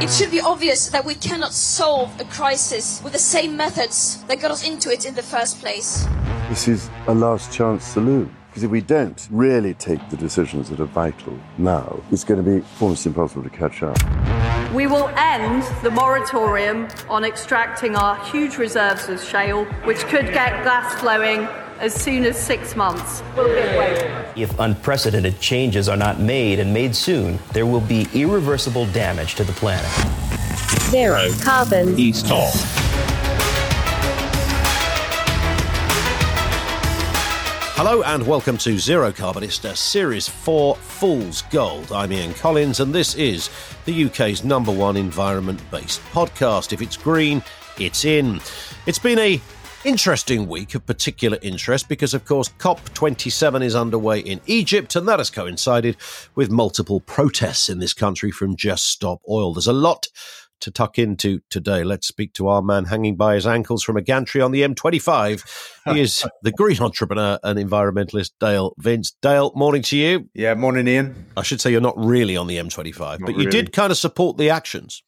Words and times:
It 0.00 0.08
should 0.08 0.30
be 0.30 0.40
obvious 0.40 0.88
that 0.88 1.04
we 1.04 1.14
cannot 1.14 1.52
solve 1.52 2.18
a 2.18 2.24
crisis 2.24 3.02
with 3.04 3.12
the 3.12 3.18
same 3.18 3.54
methods 3.54 4.24
that 4.28 4.40
got 4.40 4.50
us 4.50 4.66
into 4.66 4.90
it 4.90 5.04
in 5.04 5.14
the 5.14 5.22
first 5.22 5.60
place. 5.60 6.08
This 6.48 6.68
is 6.68 6.88
a 7.06 7.14
last 7.14 7.52
chance 7.52 7.84
saloon. 7.84 8.34
Because 8.48 8.62
if 8.62 8.70
we 8.70 8.80
don't 8.80 9.28
really 9.30 9.74
take 9.74 10.08
the 10.08 10.16
decisions 10.16 10.70
that 10.70 10.80
are 10.80 10.86
vital 10.86 11.38
now, 11.58 12.02
it's 12.10 12.24
going 12.24 12.42
to 12.42 12.60
be 12.60 12.66
almost 12.80 13.04
impossible 13.04 13.42
to 13.42 13.50
catch 13.50 13.82
up. 13.82 13.98
We 14.72 14.86
will 14.86 15.08
end 15.18 15.64
the 15.82 15.90
moratorium 15.90 16.88
on 17.10 17.22
extracting 17.22 17.94
our 17.94 18.16
huge 18.24 18.56
reserves 18.56 19.06
of 19.10 19.22
shale, 19.22 19.66
which 19.84 19.98
could 20.06 20.32
get 20.32 20.64
gas 20.64 20.94
flowing 20.94 21.46
as 21.80 21.94
soon 21.94 22.26
as 22.26 22.38
six 22.38 22.76
months. 22.76 23.22
We'll 23.34 23.48
give 23.48 23.74
way. 23.74 24.32
If 24.36 24.56
unprecedented 24.58 25.40
changes 25.40 25.88
are 25.88 25.96
not 25.96 26.20
made 26.20 26.58
and 26.58 26.74
made 26.74 26.94
soon, 26.94 27.38
there 27.54 27.64
will 27.64 27.80
be 27.80 28.06
irreversible 28.12 28.84
damage 28.92 29.34
to 29.36 29.44
the 29.44 29.52
planet. 29.52 29.90
Zero 30.90 31.30
carbon. 31.42 31.98
East 31.98 32.28
Talk. 32.28 32.52
Hello 37.76 38.02
and 38.02 38.26
welcome 38.26 38.58
to 38.58 38.78
Zero 38.78 39.10
Carbonista 39.10 39.74
Series 39.74 40.28
4 40.28 40.76
Fool's 40.76 41.40
Gold. 41.50 41.90
I'm 41.92 42.12
Ian 42.12 42.34
Collins 42.34 42.80
and 42.80 42.94
this 42.94 43.14
is 43.14 43.48
the 43.86 44.04
UK's 44.04 44.44
number 44.44 44.70
one 44.70 44.98
environment 44.98 45.62
based 45.70 46.02
podcast. 46.12 46.74
If 46.74 46.82
it's 46.82 46.98
green, 46.98 47.42
it's 47.78 48.04
in. 48.04 48.42
It's 48.84 48.98
been 48.98 49.18
a 49.18 49.40
interesting 49.84 50.46
week 50.48 50.74
of 50.74 50.84
particular 50.86 51.38
interest 51.42 51.88
because, 51.88 52.14
of 52.14 52.24
course, 52.24 52.48
COP27 52.58 53.62
is 53.62 53.74
underway 53.74 54.20
in 54.20 54.40
Egypt, 54.46 54.96
and 54.96 55.08
that 55.08 55.18
has 55.18 55.30
coincided 55.30 55.96
with 56.34 56.50
multiple 56.50 57.00
protests 57.00 57.68
in 57.68 57.78
this 57.78 57.94
country 57.94 58.30
from 58.30 58.56
Just 58.56 58.86
Stop 58.86 59.20
Oil. 59.28 59.54
There's 59.54 59.66
a 59.66 59.72
lot 59.72 60.08
to 60.60 60.70
tuck 60.70 60.98
into 60.98 61.40
today. 61.48 61.82
Let's 61.84 62.06
speak 62.06 62.34
to 62.34 62.48
our 62.48 62.60
man 62.60 62.84
hanging 62.84 63.16
by 63.16 63.34
his 63.34 63.46
ankles 63.46 63.82
from 63.82 63.96
a 63.96 64.02
gantry 64.02 64.42
on 64.42 64.52
the 64.52 64.60
M25. 64.60 65.92
He 65.94 66.00
is 66.00 66.26
the 66.42 66.52
green 66.52 66.80
entrepreneur 66.82 67.38
and 67.42 67.58
environmentalist 67.58 68.32
Dale 68.38 68.74
Vince. 68.78 69.12
Dale, 69.22 69.52
morning 69.54 69.80
to 69.82 69.96
you. 69.96 70.28
Yeah, 70.34 70.52
morning, 70.54 70.86
Ian. 70.86 71.26
I 71.34 71.42
should 71.42 71.62
say 71.62 71.70
you're 71.70 71.80
not 71.80 71.96
really 71.96 72.36
on 72.36 72.46
the 72.46 72.58
M25, 72.58 72.98
Not 72.98 73.20
but 73.20 73.30
you 73.32 73.38
really. 73.46 73.50
did 73.50 73.72
kind 73.72 73.90
of 73.90 73.96
support 73.96 74.36
the 74.36 74.50
actions. 74.50 75.02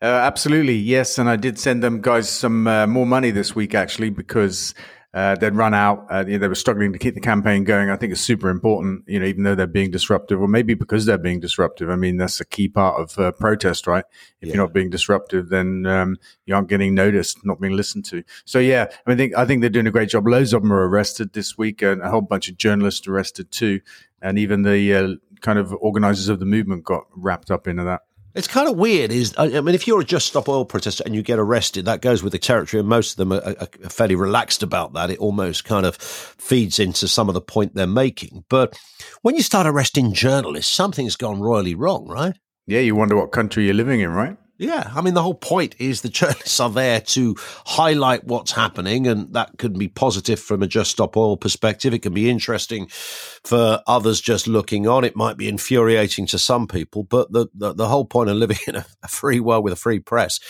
Uh, 0.00 0.06
absolutely, 0.06 0.76
yes. 0.76 1.18
And 1.18 1.28
I 1.28 1.36
did 1.36 1.58
send 1.58 1.82
them 1.82 2.00
guys 2.00 2.28
some 2.28 2.66
uh, 2.68 2.86
more 2.86 3.06
money 3.06 3.32
this 3.32 3.56
week, 3.56 3.74
actually, 3.74 4.10
because 4.10 4.74
uh, 5.12 5.34
they'd 5.34 5.56
run 5.56 5.74
out. 5.74 6.06
Uh, 6.08 6.22
they 6.22 6.38
were 6.38 6.54
struggling 6.54 6.92
to 6.92 7.00
keep 7.00 7.14
the 7.14 7.20
campaign 7.20 7.64
going. 7.64 7.90
I 7.90 7.96
think 7.96 8.12
it's 8.12 8.20
super 8.20 8.48
important, 8.48 9.02
you 9.08 9.18
know, 9.18 9.26
even 9.26 9.42
though 9.42 9.56
they're 9.56 9.66
being 9.66 9.90
disruptive, 9.90 10.40
or 10.40 10.46
maybe 10.46 10.74
because 10.74 11.04
they're 11.04 11.18
being 11.18 11.40
disruptive. 11.40 11.90
I 11.90 11.96
mean, 11.96 12.16
that's 12.16 12.40
a 12.40 12.44
key 12.44 12.68
part 12.68 13.00
of 13.00 13.18
uh, 13.18 13.32
protest, 13.32 13.88
right? 13.88 14.04
If 14.40 14.48
you're 14.48 14.56
not 14.56 14.72
being 14.72 14.88
disruptive, 14.88 15.48
then 15.48 15.84
um, 15.86 16.16
you 16.46 16.54
aren't 16.54 16.68
getting 16.68 16.94
noticed, 16.94 17.44
not 17.44 17.60
being 17.60 17.74
listened 17.74 18.04
to. 18.06 18.22
So, 18.44 18.60
yeah, 18.60 18.86
I 19.04 19.10
mean, 19.10 19.14
I 19.14 19.16
think, 19.16 19.36
I 19.36 19.44
think 19.46 19.60
they're 19.62 19.70
doing 19.70 19.88
a 19.88 19.90
great 19.90 20.10
job. 20.10 20.28
Loads 20.28 20.52
of 20.52 20.62
them 20.62 20.72
are 20.72 20.88
arrested 20.88 21.32
this 21.32 21.58
week, 21.58 21.82
and 21.82 22.02
a 22.02 22.10
whole 22.10 22.20
bunch 22.20 22.48
of 22.48 22.56
journalists 22.56 23.08
arrested 23.08 23.50
too. 23.50 23.80
And 24.22 24.38
even 24.38 24.62
the 24.62 24.94
uh, 24.94 25.08
kind 25.40 25.58
of 25.58 25.72
organizers 25.72 26.28
of 26.28 26.38
the 26.38 26.46
movement 26.46 26.84
got 26.84 27.04
wrapped 27.16 27.50
up 27.50 27.66
into 27.66 27.82
that. 27.82 28.02
It's 28.34 28.46
kind 28.46 28.68
of 28.68 28.76
weird. 28.76 29.10
Is 29.10 29.34
I 29.38 29.48
mean, 29.60 29.74
if 29.74 29.86
you're 29.86 30.00
a 30.00 30.04
Just 30.04 30.26
Stop 30.28 30.48
Oil 30.48 30.64
protester 30.64 31.02
and 31.04 31.14
you 31.14 31.22
get 31.22 31.38
arrested, 31.38 31.86
that 31.86 32.02
goes 32.02 32.22
with 32.22 32.32
the 32.32 32.38
territory, 32.38 32.80
and 32.80 32.88
most 32.88 33.12
of 33.12 33.16
them 33.16 33.32
are 33.32 33.56
are 33.60 33.90
fairly 33.90 34.14
relaxed 34.14 34.62
about 34.62 34.92
that. 34.92 35.10
It 35.10 35.18
almost 35.18 35.64
kind 35.64 35.86
of 35.86 35.96
feeds 35.96 36.78
into 36.78 37.08
some 37.08 37.28
of 37.28 37.34
the 37.34 37.40
point 37.40 37.74
they're 37.74 37.86
making. 37.86 38.44
But 38.48 38.78
when 39.22 39.34
you 39.34 39.42
start 39.42 39.66
arresting 39.66 40.12
journalists, 40.12 40.72
something's 40.72 41.16
gone 41.16 41.40
royally 41.40 41.74
wrong, 41.74 42.06
right? 42.06 42.36
Yeah, 42.66 42.80
you 42.80 42.94
wonder 42.94 43.16
what 43.16 43.32
country 43.32 43.64
you're 43.64 43.74
living 43.74 44.00
in, 44.00 44.10
right? 44.10 44.36
Yeah, 44.60 44.90
I 44.92 45.02
mean, 45.02 45.14
the 45.14 45.22
whole 45.22 45.34
point 45.34 45.76
is 45.78 46.00
the 46.00 46.08
journalists 46.08 46.58
are 46.58 46.68
there 46.68 47.00
to 47.00 47.36
highlight 47.64 48.24
what's 48.24 48.50
happening, 48.50 49.06
and 49.06 49.32
that 49.34 49.56
could 49.56 49.78
be 49.78 49.86
positive 49.86 50.40
from 50.40 50.64
a 50.64 50.66
Just 50.66 50.90
Stop 50.90 51.16
Oil 51.16 51.36
perspective. 51.36 51.94
It 51.94 52.00
can 52.00 52.12
be 52.12 52.28
interesting 52.28 52.88
for 52.88 53.80
others 53.86 54.20
just 54.20 54.48
looking 54.48 54.88
on. 54.88 55.04
It 55.04 55.14
might 55.14 55.36
be 55.36 55.48
infuriating 55.48 56.26
to 56.26 56.40
some 56.40 56.66
people, 56.66 57.04
but 57.04 57.30
the, 57.32 57.46
the, 57.54 57.72
the 57.72 57.86
whole 57.86 58.04
point 58.04 58.30
of 58.30 58.36
living 58.36 58.58
in 58.66 58.74
a, 58.74 58.84
a 59.04 59.08
free 59.08 59.38
world 59.38 59.62
with 59.62 59.72
a 59.72 59.76
free 59.76 60.00
press, 60.00 60.40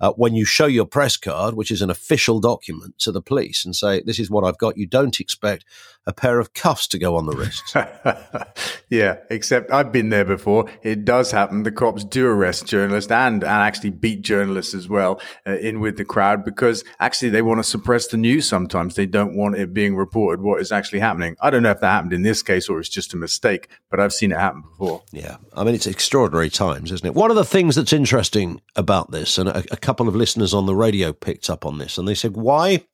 uh, 0.00 0.12
when 0.12 0.34
you 0.34 0.44
show 0.44 0.66
your 0.66 0.86
press 0.86 1.16
card, 1.16 1.54
which 1.54 1.70
is 1.70 1.82
an 1.82 1.90
official 1.90 2.40
document 2.40 2.98
to 2.98 3.12
the 3.12 3.22
police, 3.22 3.64
and 3.64 3.74
say, 3.74 4.02
This 4.04 4.18
is 4.18 4.30
what 4.30 4.44
I've 4.44 4.58
got, 4.58 4.76
you 4.76 4.86
don't 4.86 5.18
expect 5.20 5.64
a 6.08 6.12
pair 6.12 6.40
of 6.40 6.54
cuffs 6.54 6.86
to 6.88 6.98
go 6.98 7.16
on 7.16 7.26
the 7.26 7.36
wrists. 7.36 7.74
yeah, 8.88 9.18
except 9.28 9.70
I've 9.70 9.92
been 9.92 10.08
there 10.08 10.24
before. 10.24 10.64
It 10.82 11.04
does 11.04 11.30
happen. 11.30 11.64
The 11.64 11.70
cops 11.70 12.02
do 12.02 12.26
arrest 12.26 12.66
journalists 12.66 13.12
and, 13.12 13.44
and 13.44 13.52
actually 13.52 13.90
beat 13.90 14.22
journalists 14.22 14.72
as 14.72 14.88
well 14.88 15.20
uh, 15.46 15.58
in 15.58 15.80
with 15.80 15.98
the 15.98 16.06
crowd 16.06 16.46
because 16.46 16.82
actually 16.98 17.28
they 17.28 17.42
want 17.42 17.58
to 17.58 17.64
suppress 17.64 18.06
the 18.06 18.16
news 18.16 18.48
sometimes. 18.48 18.94
They 18.94 19.04
don't 19.04 19.36
want 19.36 19.56
it 19.56 19.74
being 19.74 19.96
reported 19.96 20.40
what 20.40 20.62
is 20.62 20.72
actually 20.72 21.00
happening. 21.00 21.36
I 21.42 21.50
don't 21.50 21.62
know 21.62 21.72
if 21.72 21.80
that 21.80 21.90
happened 21.90 22.14
in 22.14 22.22
this 22.22 22.42
case 22.42 22.70
or 22.70 22.80
it's 22.80 22.88
just 22.88 23.12
a 23.12 23.18
mistake, 23.18 23.68
but 23.90 24.00
I've 24.00 24.14
seen 24.14 24.32
it 24.32 24.38
happen 24.38 24.62
before. 24.62 25.02
Yeah, 25.12 25.36
I 25.54 25.62
mean, 25.62 25.74
it's 25.74 25.86
extraordinary 25.86 26.48
times, 26.48 26.90
isn't 26.90 27.06
it? 27.06 27.14
One 27.14 27.30
of 27.30 27.36
the 27.36 27.44
things 27.44 27.76
that's 27.76 27.92
interesting 27.92 28.62
about 28.76 29.10
this, 29.10 29.36
and 29.36 29.50
a, 29.50 29.58
a 29.70 29.76
couple 29.88 30.06
of 30.06 30.14
listeners 30.14 30.52
on 30.52 30.66
the 30.66 30.74
radio 30.74 31.14
picked 31.14 31.48
up 31.48 31.64
on 31.64 31.78
this, 31.78 31.96
and 31.96 32.06
they 32.06 32.14
said 32.14 32.36
why 32.36 32.84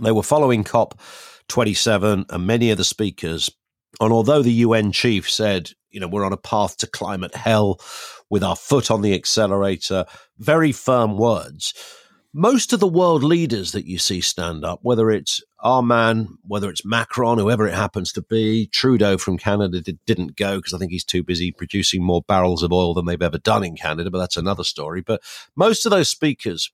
they 0.00 0.10
were 0.10 0.20
following 0.20 0.64
COP 0.64 1.00
27 1.46 2.26
and 2.28 2.44
many 2.44 2.72
of 2.72 2.76
the 2.76 2.82
speakers. 2.82 3.52
And 4.00 4.12
although 4.12 4.42
the 4.42 4.64
UN 4.64 4.90
chief 4.90 5.30
said, 5.30 5.70
you 5.92 6.00
know, 6.00 6.08
we're 6.08 6.24
on 6.24 6.32
a 6.32 6.36
path 6.36 6.76
to 6.78 6.88
climate 6.88 7.36
hell 7.36 7.80
with 8.30 8.42
our 8.42 8.56
foot 8.56 8.90
on 8.90 9.00
the 9.00 9.14
accelerator, 9.14 10.06
very 10.38 10.72
firm 10.72 11.16
words. 11.16 11.72
Most 12.34 12.72
of 12.72 12.80
the 12.80 12.88
world 12.88 13.22
leaders 13.22 13.70
that 13.70 13.86
you 13.86 13.98
see 13.98 14.20
stand 14.20 14.64
up, 14.64 14.80
whether 14.82 15.08
it's 15.08 15.40
our 15.62 15.82
man, 15.82 16.38
whether 16.46 16.70
it's 16.70 16.84
Macron, 16.84 17.38
whoever 17.38 17.66
it 17.66 17.74
happens 17.74 18.12
to 18.12 18.22
be, 18.22 18.66
Trudeau 18.66 19.18
from 19.18 19.38
Canada 19.38 19.80
did, 19.80 19.98
didn't 20.06 20.36
go 20.36 20.56
because 20.56 20.74
I 20.74 20.78
think 20.78 20.90
he's 20.90 21.04
too 21.04 21.22
busy 21.22 21.52
producing 21.52 22.02
more 22.02 22.22
barrels 22.22 22.62
of 22.62 22.72
oil 22.72 22.94
than 22.94 23.06
they've 23.06 23.20
ever 23.20 23.38
done 23.38 23.64
in 23.64 23.76
Canada, 23.76 24.10
but 24.10 24.18
that's 24.18 24.36
another 24.36 24.64
story. 24.64 25.00
But 25.00 25.22
most 25.56 25.86
of 25.86 25.90
those 25.90 26.08
speakers 26.08 26.70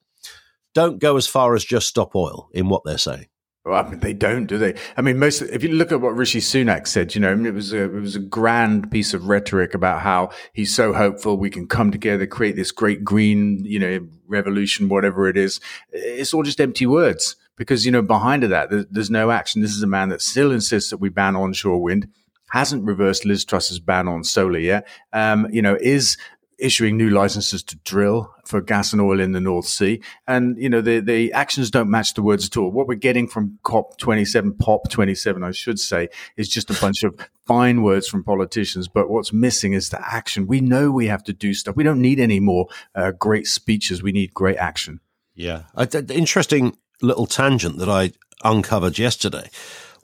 don't 0.75 0.99
go 0.99 1.17
as 1.17 1.27
far 1.27 1.55
as 1.55 1.65
just 1.65 1.89
stop 1.89 2.15
oil 2.15 2.49
in 2.53 2.69
what 2.69 2.83
they're 2.85 2.99
saying. 2.99 3.27
Well, 3.65 3.85
I 3.85 3.91
mean, 3.91 3.99
they 3.99 4.13
don't, 4.13 4.47
do 4.47 4.59
they? 4.59 4.75
I 4.97 5.03
mean, 5.03 5.19
most. 5.19 5.43
If 5.43 5.65
you 5.65 5.71
look 5.71 5.91
at 5.91 6.01
what 6.01 6.15
Rishi 6.15 6.39
Sunak 6.39 6.87
said, 6.87 7.17
you 7.17 7.21
know, 7.21 7.33
it 7.33 7.53
was 7.53 7.73
a 7.73 7.83
it 7.83 8.01
was 8.01 8.15
a 8.15 8.21
grand 8.21 8.93
piece 8.93 9.13
of 9.13 9.27
rhetoric 9.27 9.75
about 9.75 10.03
how 10.03 10.31
he's 10.53 10.73
so 10.73 10.93
hopeful 10.93 11.37
we 11.37 11.51
can 11.51 11.67
come 11.67 11.91
together, 11.91 12.29
create 12.29 12.55
this 12.55 12.71
great 12.71 13.03
green, 13.03 13.65
you 13.65 13.81
know, 13.81 14.07
revolution, 14.29 14.89
whatever 14.89 15.29
it 15.29 15.37
is. 15.37 15.59
It's 15.91 16.33
all 16.33 16.45
just 16.45 16.61
empty 16.61 16.87
words 16.87 17.35
because 17.56 17.84
you 17.84 17.93
know 17.93 18.03
behind 18.03 18.43
that, 18.43 18.71
there, 18.71 18.84
there's 18.91 19.11
no 19.11 19.31
action. 19.31 19.62
This 19.62 19.75
is 19.75 19.83
a 19.83 19.87
man 19.87 20.09
that 20.11 20.22
still 20.22 20.53
insists 20.53 20.91
that 20.91 20.99
we 20.99 21.09
ban 21.09 21.37
onshore 21.37 21.83
wind. 21.83 22.09
Hasn't 22.50 22.84
reversed 22.84 23.25
Liz 23.25 23.44
Truss's 23.44 23.81
ban 23.81 24.06
on 24.06 24.22
solar 24.22 24.59
yet. 24.59 24.87
Um, 25.12 25.49
you 25.50 25.61
know, 25.62 25.77
is 25.81 26.16
issuing 26.59 26.97
new 26.97 27.11
licenses 27.11 27.62
to 27.62 27.77
drill 27.84 28.34
for 28.45 28.61
gas 28.61 28.93
and 28.93 29.03
oil 29.03 29.21
in 29.21 29.33
the 29.33 29.41
North 29.41 29.66
Sea. 29.66 30.00
And, 30.27 30.56
you 30.61 30.69
know, 30.69 30.81
the, 30.81 31.00
the 31.00 31.33
actions 31.33 31.71
don't 31.71 31.91
match 31.91 32.15
the 32.15 32.22
words 32.22 32.47
at 32.47 32.56
all. 32.56 32.71
What 32.71 32.87
we're 32.87 32.95
getting 32.95 33.28
from 33.28 33.59
COP27, 33.65 34.56
POP27, 34.56 35.45
I 35.45 35.50
should 35.50 35.78
say, 35.78 36.09
is 36.37 36.49
just 36.49 36.71
a 36.71 36.81
bunch 36.81 37.03
of 37.03 37.15
fine 37.47 37.83
words 37.83 38.09
from 38.09 38.25
politicians. 38.25 38.89
But 38.89 39.11
what's 39.11 39.33
missing 39.33 39.75
is 39.75 39.91
the 39.91 40.00
action. 40.00 40.47
We 40.47 40.61
know 40.61 40.91
we 40.91 41.09
have 41.09 41.25
to 41.25 41.33
do 41.33 41.53
stuff. 41.53 41.77
We 41.77 41.84
don't 41.84 42.00
need 42.00 42.21
any 42.21 42.41
more 42.41 42.69
uh, 42.95 43.11
great 43.12 43.47
speeches. 43.47 44.03
We 44.03 44.12
need 44.12 44.33
great 44.33 44.56
action. 44.56 45.00
Yeah. 45.34 45.65
I, 45.75 45.84
the 45.84 46.15
interesting 46.15 46.77
little 47.03 47.27
tangent 47.27 47.79
that 47.79 47.89
I 47.89 48.12
uncovered 48.45 48.99
yesterday 48.99 49.49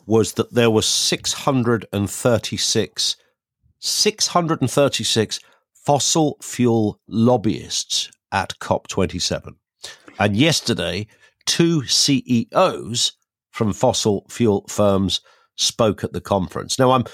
was 0.06 0.32
that 0.34 0.52
there 0.52 0.70
were 0.70 0.82
636, 0.82 3.16
636 3.78 5.40
fossil 5.72 6.36
fuel 6.40 7.00
lobbyists 7.08 8.10
at 8.30 8.54
COP27. 8.60 9.54
And 10.18 10.36
yesterday, 10.36 11.06
two 11.46 11.86
CEOs 11.86 13.12
from 13.50 13.72
fossil 13.72 14.26
fuel 14.28 14.64
firms 14.68 15.20
spoke 15.56 16.04
at 16.04 16.12
the 16.12 16.20
conference. 16.20 16.78
Now, 16.78 16.92
I'm 16.92 17.04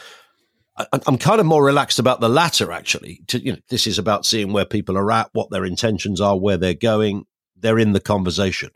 I'm 1.06 1.18
kind 1.18 1.40
of 1.40 1.46
more 1.46 1.64
relaxed 1.64 1.98
about 1.98 2.20
the 2.20 2.28
latter, 2.28 2.70
actually. 2.70 3.20
To, 3.28 3.44
you 3.44 3.52
know, 3.52 3.58
this 3.68 3.86
is 3.86 3.98
about 3.98 4.24
seeing 4.24 4.52
where 4.52 4.64
people 4.64 4.96
are 4.96 5.10
at, 5.10 5.28
what 5.32 5.50
their 5.50 5.64
intentions 5.64 6.20
are, 6.20 6.38
where 6.38 6.56
they're 6.56 6.74
going. 6.74 7.24
They're 7.56 7.80
in 7.80 7.94
the 7.94 8.00
conversation. 8.00 8.70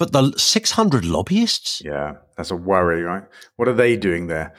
But 0.00 0.12
the 0.12 0.32
600 0.34 1.04
lobbyists? 1.04 1.82
Yeah, 1.84 2.14
that's 2.34 2.50
a 2.50 2.56
worry, 2.56 3.02
right? 3.02 3.24
What 3.56 3.68
are 3.68 3.74
they 3.74 3.98
doing 3.98 4.28
there? 4.28 4.54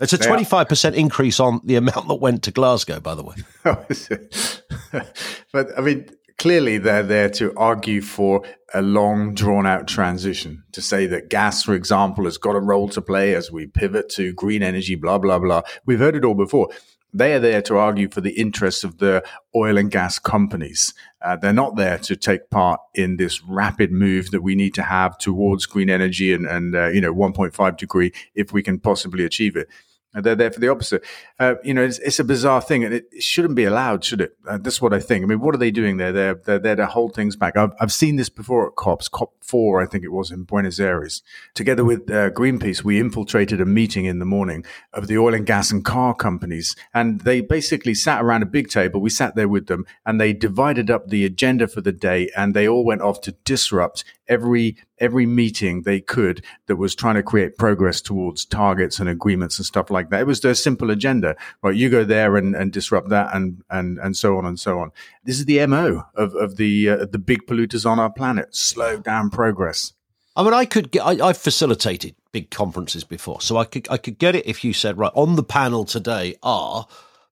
It's 0.00 0.14
a 0.14 0.18
25% 0.18 0.94
increase 0.94 1.38
on 1.38 1.60
the 1.64 1.76
amount 1.76 2.08
that 2.08 2.14
went 2.14 2.44
to 2.44 2.50
Glasgow, 2.50 2.98
by 2.98 3.14
the 3.14 3.22
way. 3.22 3.34
Oh, 4.90 5.02
but 5.52 5.68
I 5.76 5.82
mean, 5.82 6.08
clearly 6.38 6.78
they're 6.78 7.02
there 7.02 7.28
to 7.28 7.52
argue 7.58 8.00
for 8.00 8.42
a 8.72 8.80
long, 8.80 9.34
drawn 9.34 9.66
out 9.66 9.86
transition. 9.86 10.64
To 10.72 10.80
say 10.80 11.04
that 11.08 11.28
gas, 11.28 11.62
for 11.62 11.74
example, 11.74 12.24
has 12.24 12.38
got 12.38 12.56
a 12.56 12.60
role 12.60 12.88
to 12.88 13.02
play 13.02 13.34
as 13.34 13.52
we 13.52 13.66
pivot 13.66 14.08
to 14.10 14.32
green 14.32 14.62
energy, 14.62 14.94
blah 14.94 15.18
blah 15.18 15.38
blah. 15.38 15.60
We've 15.84 15.98
heard 15.98 16.16
it 16.16 16.24
all 16.24 16.32
before. 16.32 16.70
They 17.12 17.32
are 17.34 17.40
there 17.40 17.62
to 17.62 17.78
argue 17.78 18.08
for 18.08 18.20
the 18.20 18.32
interests 18.32 18.84
of 18.84 18.98
the 18.98 19.24
oil 19.56 19.78
and 19.78 19.90
gas 19.90 20.18
companies. 20.18 20.92
Uh, 21.22 21.36
they're 21.36 21.52
not 21.52 21.76
there 21.76 21.98
to 21.98 22.16
take 22.16 22.50
part 22.50 22.80
in 22.94 23.16
this 23.16 23.42
rapid 23.42 23.90
move 23.90 24.30
that 24.30 24.42
we 24.42 24.54
need 24.54 24.74
to 24.74 24.82
have 24.82 25.16
towards 25.16 25.66
green 25.66 25.88
energy 25.88 26.32
and, 26.32 26.46
and 26.46 26.76
uh, 26.76 26.88
you 26.88 27.00
know 27.00 27.14
1.5 27.14 27.76
degree 27.76 28.12
if 28.34 28.52
we 28.52 28.62
can 28.62 28.78
possibly 28.78 29.24
achieve 29.24 29.56
it. 29.56 29.68
They're 30.20 30.34
there 30.34 30.50
for 30.50 30.60
the 30.60 30.68
opposite. 30.68 31.04
Uh, 31.38 31.54
you 31.62 31.74
know, 31.74 31.82
it's, 31.82 31.98
it's, 31.98 32.18
a 32.18 32.24
bizarre 32.24 32.60
thing, 32.60 32.84
and 32.84 32.94
it, 32.94 33.06
shouldn't 33.20 33.54
be 33.54 33.64
allowed, 33.64 34.04
should 34.04 34.20
it? 34.20 34.36
Uh, 34.46 34.58
that's 34.58 34.80
what 34.80 34.92
I 34.92 35.00
think. 35.00 35.24
I 35.24 35.26
mean, 35.26 35.40
what 35.40 35.54
are 35.54 35.58
they 35.58 35.70
doing 35.70 35.96
there? 35.96 36.12
They're 36.12 36.34
they're 36.34 36.58
there 36.58 36.76
to 36.76 36.86
hold 36.86 37.14
things 37.14 37.36
back. 37.36 37.56
I've, 37.56 37.72
I've 37.80 37.92
seen 37.92 38.16
this 38.16 38.28
before 38.28 38.66
at 38.66 38.76
COPs, 38.76 39.08
COP 39.08 39.32
four, 39.48 39.80
I 39.80 39.86
think 39.86 40.04
it 40.04 40.12
was 40.12 40.30
in 40.30 40.44
Buenos 40.44 40.78
Aires. 40.78 41.22
Together 41.54 41.84
with 41.84 42.10
uh, 42.10 42.30
Greenpeace, 42.30 42.84
we 42.84 43.00
infiltrated 43.00 43.60
a 43.60 43.64
meeting 43.64 44.04
in 44.04 44.18
the 44.18 44.26
morning 44.26 44.64
of 44.92 45.06
the 45.06 45.16
oil 45.16 45.32
and 45.32 45.46
gas 45.46 45.70
and 45.70 45.84
car 45.84 46.14
companies, 46.14 46.76
and 46.92 47.22
they 47.22 47.40
basically 47.40 47.94
sat 47.94 48.22
around 48.22 48.42
a 48.42 48.46
big 48.46 48.68
table. 48.68 49.00
We 49.00 49.10
sat 49.10 49.36
there 49.36 49.48
with 49.48 49.66
them, 49.66 49.86
and 50.04 50.20
they 50.20 50.32
divided 50.34 50.90
up 50.90 51.08
the 51.08 51.24
agenda 51.24 51.66
for 51.66 51.80
the 51.80 51.92
day, 51.92 52.30
and 52.36 52.54
they 52.54 52.68
all 52.68 52.84
went 52.84 53.00
off 53.00 53.20
to 53.22 53.32
disrupt 53.44 54.04
every 54.28 54.76
every 54.98 55.26
meeting 55.26 55.82
they 55.82 56.00
could 56.00 56.44
that 56.66 56.76
was 56.76 56.94
trying 56.94 57.14
to 57.14 57.22
create 57.22 57.56
progress 57.56 58.00
towards 58.00 58.44
targets 58.44 58.98
and 58.98 59.08
agreements 59.08 59.58
and 59.58 59.66
stuff 59.66 59.90
like 59.90 60.10
that. 60.10 60.20
It 60.20 60.26
was 60.26 60.40
their 60.40 60.54
simple 60.54 60.90
agenda. 60.90 61.36
Right, 61.62 61.74
you 61.74 61.88
go 61.88 62.04
there 62.04 62.36
and, 62.36 62.54
and 62.54 62.72
disrupt 62.72 63.08
that 63.08 63.34
and 63.34 63.62
and 63.70 63.98
and 63.98 64.16
so 64.16 64.36
on 64.36 64.46
and 64.46 64.58
so 64.58 64.78
on. 64.78 64.92
This 65.24 65.38
is 65.38 65.46
the 65.46 65.64
mo 65.66 66.04
of 66.14 66.34
of 66.34 66.56
the 66.56 66.88
uh, 66.88 67.06
the 67.06 67.18
big 67.18 67.46
polluters 67.46 67.88
on 67.88 67.98
our 67.98 68.10
planet. 68.10 68.54
Slow 68.54 68.98
down 68.98 69.30
progress. 69.30 69.92
I 70.36 70.44
mean, 70.44 70.54
I 70.54 70.66
could 70.66 70.92
get. 70.92 71.00
I, 71.00 71.26
I've 71.26 71.38
facilitated 71.38 72.14
big 72.30 72.50
conferences 72.50 73.04
before, 73.04 73.40
so 73.40 73.56
I 73.56 73.64
could 73.64 73.88
I 73.90 73.96
could 73.96 74.18
get 74.18 74.36
it 74.36 74.46
if 74.46 74.64
you 74.64 74.72
said 74.72 74.96
right 74.96 75.12
on 75.14 75.36
the 75.36 75.42
panel 75.42 75.84
today 75.84 76.36
are 76.42 76.86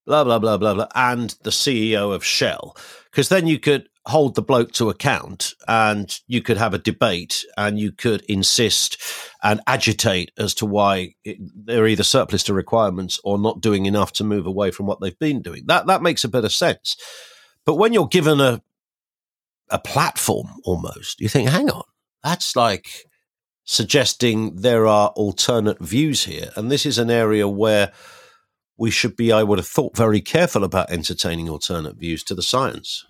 blah 0.06 0.24
blah 0.24 0.38
blah 0.38 0.56
blah 0.56 0.74
blah 0.74 0.88
and 0.94 1.30
the 1.42 1.50
CEO 1.50 2.12
of 2.14 2.24
Shell, 2.24 2.76
because 3.10 3.28
then 3.28 3.46
you 3.46 3.58
could 3.60 3.88
hold 4.06 4.36
the 4.36 4.42
bloke 4.42 4.70
to 4.72 4.88
account 4.88 5.54
and 5.66 6.20
you 6.28 6.40
could 6.40 6.56
have 6.56 6.72
a 6.72 6.78
debate 6.78 7.44
and 7.56 7.78
you 7.78 7.90
could 7.90 8.22
insist 8.28 9.02
and 9.42 9.60
agitate 9.66 10.30
as 10.38 10.54
to 10.54 10.64
why 10.64 11.14
it, 11.24 11.36
they're 11.66 11.88
either 11.88 12.04
surplus 12.04 12.44
to 12.44 12.54
requirements 12.54 13.20
or 13.24 13.36
not 13.36 13.60
doing 13.60 13.84
enough 13.84 14.12
to 14.12 14.22
move 14.22 14.46
away 14.46 14.70
from 14.70 14.86
what 14.86 15.00
they've 15.00 15.18
been 15.18 15.42
doing. 15.42 15.64
That 15.66 15.86
that 15.86 16.02
makes 16.02 16.22
a 16.22 16.28
bit 16.28 16.44
of 16.44 16.52
sense. 16.52 16.96
But 17.64 17.74
when 17.74 17.92
you're 17.92 18.06
given 18.06 18.40
a 18.40 18.62
a 19.70 19.80
platform 19.80 20.48
almost, 20.62 21.20
you 21.20 21.28
think, 21.28 21.48
hang 21.48 21.68
on, 21.68 21.82
that's 22.22 22.54
like 22.54 23.06
suggesting 23.64 24.54
there 24.54 24.86
are 24.86 25.08
alternate 25.16 25.80
views 25.80 26.24
here. 26.24 26.50
And 26.54 26.70
this 26.70 26.86
is 26.86 26.98
an 26.98 27.10
area 27.10 27.48
where 27.48 27.92
we 28.78 28.92
should 28.92 29.16
be, 29.16 29.32
I 29.32 29.42
would 29.42 29.58
have 29.58 29.66
thought, 29.66 29.96
very 29.96 30.20
careful 30.20 30.62
about 30.62 30.90
entertaining 30.90 31.48
alternate 31.48 31.96
views 31.96 32.22
to 32.24 32.34
the 32.36 32.42
science. 32.42 33.04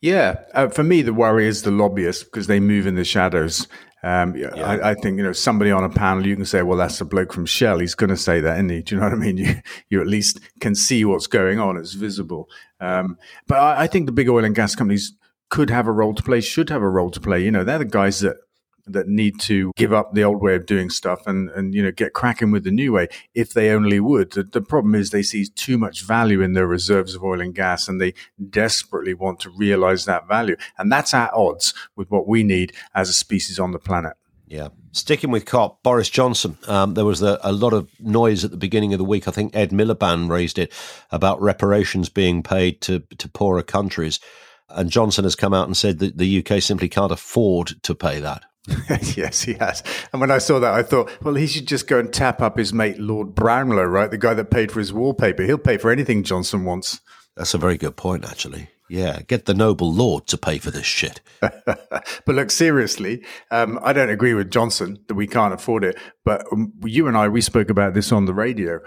Yeah, 0.00 0.40
uh, 0.54 0.68
for 0.68 0.82
me, 0.82 1.02
the 1.02 1.14
worry 1.14 1.46
is 1.46 1.62
the 1.62 1.70
lobbyists 1.70 2.24
because 2.24 2.46
they 2.46 2.60
move 2.60 2.86
in 2.86 2.94
the 2.94 3.04
shadows. 3.04 3.66
Um, 4.02 4.36
yeah. 4.36 4.48
I, 4.54 4.90
I, 4.90 4.94
think 4.94 5.16
you 5.16 5.24
know 5.24 5.32
somebody 5.32 5.70
on 5.70 5.82
a 5.82 5.88
panel. 5.88 6.26
You 6.26 6.36
can 6.36 6.44
say, 6.44 6.62
"Well, 6.62 6.78
that's 6.78 7.00
a 7.00 7.04
bloke 7.04 7.32
from 7.32 7.46
Shell. 7.46 7.80
He's 7.80 7.94
going 7.94 8.10
to 8.10 8.16
say 8.16 8.40
that, 8.40 8.54
isn't 8.54 8.68
he?" 8.68 8.82
Do 8.82 8.94
you 8.94 9.00
know 9.00 9.08
what 9.08 9.14
I 9.14 9.16
mean? 9.16 9.38
You 9.38 9.54
you 9.88 10.00
at 10.00 10.06
least 10.06 10.38
can 10.60 10.74
see 10.74 11.04
what's 11.04 11.26
going 11.26 11.58
on. 11.58 11.76
It's 11.76 11.94
visible. 11.94 12.48
Um, 12.78 13.18
but 13.46 13.58
I, 13.58 13.82
I 13.82 13.86
think 13.86 14.06
the 14.06 14.12
big 14.12 14.28
oil 14.28 14.44
and 14.44 14.54
gas 14.54 14.76
companies 14.76 15.12
could 15.48 15.70
have 15.70 15.86
a 15.88 15.92
role 15.92 16.14
to 16.14 16.22
play. 16.22 16.40
Should 16.40 16.70
have 16.70 16.82
a 16.82 16.88
role 16.88 17.10
to 17.10 17.20
play. 17.20 17.42
You 17.42 17.50
know, 17.50 17.64
they're 17.64 17.78
the 17.78 17.84
guys 17.84 18.20
that 18.20 18.36
that 18.86 19.08
need 19.08 19.40
to 19.40 19.72
give 19.76 19.92
up 19.92 20.14
the 20.14 20.24
old 20.24 20.40
way 20.40 20.54
of 20.54 20.66
doing 20.66 20.90
stuff 20.90 21.26
and, 21.26 21.50
and 21.50 21.74
you 21.74 21.82
know 21.82 21.90
get 21.90 22.12
cracking 22.12 22.50
with 22.50 22.64
the 22.64 22.70
new 22.70 22.92
way 22.92 23.08
if 23.34 23.52
they 23.52 23.70
only 23.70 24.00
would. 24.00 24.32
The, 24.32 24.44
the, 24.44 24.60
problem 24.60 24.94
is 24.94 25.10
they 25.10 25.22
see 25.22 25.46
too 25.46 25.78
much 25.78 26.02
value 26.02 26.40
in 26.40 26.52
their 26.52 26.66
reserves 26.66 27.14
of 27.14 27.22
oil 27.22 27.40
and 27.40 27.54
gas 27.54 27.88
and 27.88 28.00
they 28.00 28.14
desperately 28.50 29.14
want 29.14 29.40
to 29.40 29.50
realize 29.50 30.04
that 30.04 30.26
value. 30.28 30.56
And 30.78 30.90
that's 30.90 31.14
at 31.14 31.32
odds 31.32 31.74
with 31.94 32.10
what 32.10 32.26
we 32.26 32.42
need 32.42 32.72
as 32.94 33.08
a 33.08 33.14
species 33.14 33.58
on 33.58 33.72
the 33.72 33.78
planet. 33.78 34.14
Yeah. 34.46 34.68
Sticking 34.92 35.30
with 35.30 35.44
COP, 35.44 35.82
Boris 35.82 36.08
Johnson. 36.08 36.56
Um, 36.68 36.94
there 36.94 37.04
was 37.04 37.20
a, 37.20 37.38
a, 37.42 37.52
lot 37.52 37.72
of 37.72 37.88
noise 38.00 38.44
at 38.44 38.50
the 38.50 38.56
beginning 38.56 38.94
of 38.94 38.98
the 38.98 39.04
week. 39.04 39.26
I 39.26 39.30
think 39.30 39.54
Ed 39.54 39.70
Miliband 39.70 40.30
raised 40.30 40.58
it 40.58 40.72
about 41.10 41.42
reparations 41.42 42.08
being 42.08 42.42
paid 42.42 42.80
to, 42.82 43.00
to 43.00 43.28
poorer 43.28 43.62
countries. 43.62 44.20
And 44.68 44.90
Johnson 44.90 45.24
has 45.24 45.36
come 45.36 45.54
out 45.54 45.66
and 45.66 45.76
said 45.76 45.98
that 46.00 46.18
the 46.18 46.44
UK 46.44 46.60
simply 46.60 46.88
can't 46.88 47.12
afford 47.12 47.82
to 47.82 47.94
pay 47.94 48.20
that. 48.20 48.44
yes, 49.16 49.42
he 49.42 49.54
has. 49.54 49.82
And 50.12 50.20
when 50.20 50.30
I 50.30 50.38
saw 50.38 50.58
that, 50.58 50.74
I 50.74 50.82
thought, 50.82 51.10
well, 51.22 51.34
he 51.34 51.46
should 51.46 51.68
just 51.68 51.86
go 51.86 51.98
and 51.98 52.12
tap 52.12 52.42
up 52.42 52.58
his 52.58 52.72
mate 52.72 52.98
Lord 52.98 53.34
Brownlow, 53.34 53.84
right? 53.84 54.10
The 54.10 54.18
guy 54.18 54.34
that 54.34 54.50
paid 54.50 54.72
for 54.72 54.80
his 54.80 54.92
wallpaper. 54.92 55.44
He'll 55.44 55.58
pay 55.58 55.78
for 55.78 55.90
anything 55.90 56.24
Johnson 56.24 56.64
wants. 56.64 57.00
That's 57.36 57.54
a 57.54 57.58
very 57.58 57.76
good 57.76 57.96
point, 57.96 58.24
actually. 58.24 58.70
Yeah, 58.88 59.20
get 59.26 59.46
the 59.46 59.54
noble 59.54 59.92
lord 59.92 60.26
to 60.28 60.38
pay 60.38 60.58
for 60.58 60.70
this 60.70 60.86
shit. 60.86 61.20
but 61.40 62.26
look, 62.26 62.50
seriously, 62.50 63.24
um, 63.50 63.78
I 63.82 63.92
don't 63.92 64.10
agree 64.10 64.34
with 64.34 64.50
Johnson 64.50 64.98
that 65.08 65.14
we 65.14 65.26
can't 65.26 65.54
afford 65.54 65.84
it. 65.84 65.98
But 66.24 66.46
um, 66.52 66.72
you 66.84 67.08
and 67.08 67.16
I, 67.16 67.28
we 67.28 67.40
spoke 67.40 67.68
about 67.68 67.94
this 67.94 68.12
on 68.12 68.26
the 68.26 68.34
radio. 68.34 68.80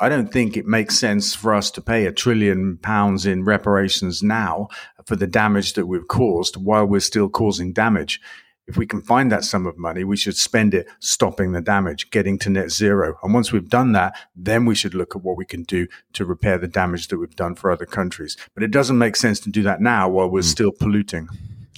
I 0.00 0.08
don't 0.08 0.32
think 0.32 0.56
it 0.56 0.66
makes 0.66 0.98
sense 0.98 1.34
for 1.34 1.54
us 1.54 1.70
to 1.72 1.80
pay 1.80 2.06
a 2.06 2.12
trillion 2.12 2.78
pounds 2.78 3.26
in 3.26 3.44
reparations 3.44 4.22
now 4.22 4.68
for 5.06 5.16
the 5.16 5.26
damage 5.26 5.72
that 5.72 5.86
we've 5.86 6.06
caused 6.06 6.56
while 6.56 6.86
we're 6.86 7.00
still 7.00 7.28
causing 7.28 7.72
damage 7.72 8.20
if 8.68 8.76
we 8.76 8.86
can 8.86 9.00
find 9.00 9.32
that 9.32 9.44
sum 9.44 9.66
of 9.66 9.78
money, 9.78 10.04
we 10.04 10.16
should 10.16 10.36
spend 10.36 10.74
it 10.74 10.86
stopping 11.00 11.52
the 11.52 11.62
damage, 11.62 12.10
getting 12.10 12.38
to 12.40 12.50
net 12.50 12.70
zero. 12.70 13.18
And 13.22 13.32
once 13.32 13.50
we've 13.50 13.68
done 13.68 13.92
that, 13.92 14.14
then 14.36 14.66
we 14.66 14.74
should 14.74 14.94
look 14.94 15.16
at 15.16 15.22
what 15.22 15.38
we 15.38 15.46
can 15.46 15.62
do 15.62 15.88
to 16.12 16.26
repair 16.26 16.58
the 16.58 16.68
damage 16.68 17.08
that 17.08 17.18
we've 17.18 17.34
done 17.34 17.54
for 17.54 17.70
other 17.70 17.86
countries. 17.86 18.36
But 18.54 18.62
it 18.62 18.70
doesn't 18.70 18.98
make 18.98 19.16
sense 19.16 19.40
to 19.40 19.50
do 19.50 19.62
that 19.62 19.80
now 19.80 20.08
while 20.10 20.28
we're 20.28 20.40
mm. 20.40 20.44
still 20.44 20.70
polluting. 20.70 21.28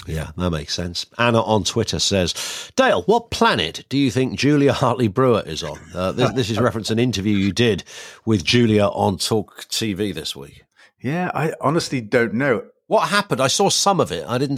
Yeah, 0.07 0.31
that 0.37 0.51
makes 0.51 0.75
sense. 0.75 1.07
Anna 1.19 1.43
on 1.43 1.65
Twitter 1.65 1.99
says, 1.99 2.71
Dale, 2.77 3.03
what 3.03 3.31
planet 3.31 3.85
do 3.89 3.99
you 3.99 4.11
think 4.11 4.39
Julia 4.39 4.73
Hartley 4.73 5.09
Brewer 5.09 5.43
is 5.45 5.63
on? 5.63 5.79
Uh, 5.95 6.13
this, 6.13 6.33
this 6.33 6.51
is 6.51 6.59
reference 6.59 6.91
an 6.91 6.99
interview 6.99 7.37
you 7.37 7.53
did 7.53 7.85
with 8.25 8.45
Julia 8.45 8.87
on 8.87 9.19
Talk 9.19 9.67
TV 9.69 10.15
this 10.15 10.35
week. 10.35 10.65
Yeah, 11.01 11.31
I 11.35 11.53
honestly 11.61 12.01
don't 12.01 12.35
know. 12.35 12.65
What 12.87 13.09
happened? 13.09 13.41
I 13.41 13.47
saw 13.47 13.69
some 13.69 14.01
of 14.01 14.11
it. 14.11 14.25
I 14.27 14.39
didn't. 14.39 14.57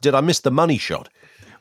Did 0.00 0.14
I 0.14 0.20
miss 0.20 0.40
the 0.40 0.50
money 0.50 0.78
shot? 0.78 1.08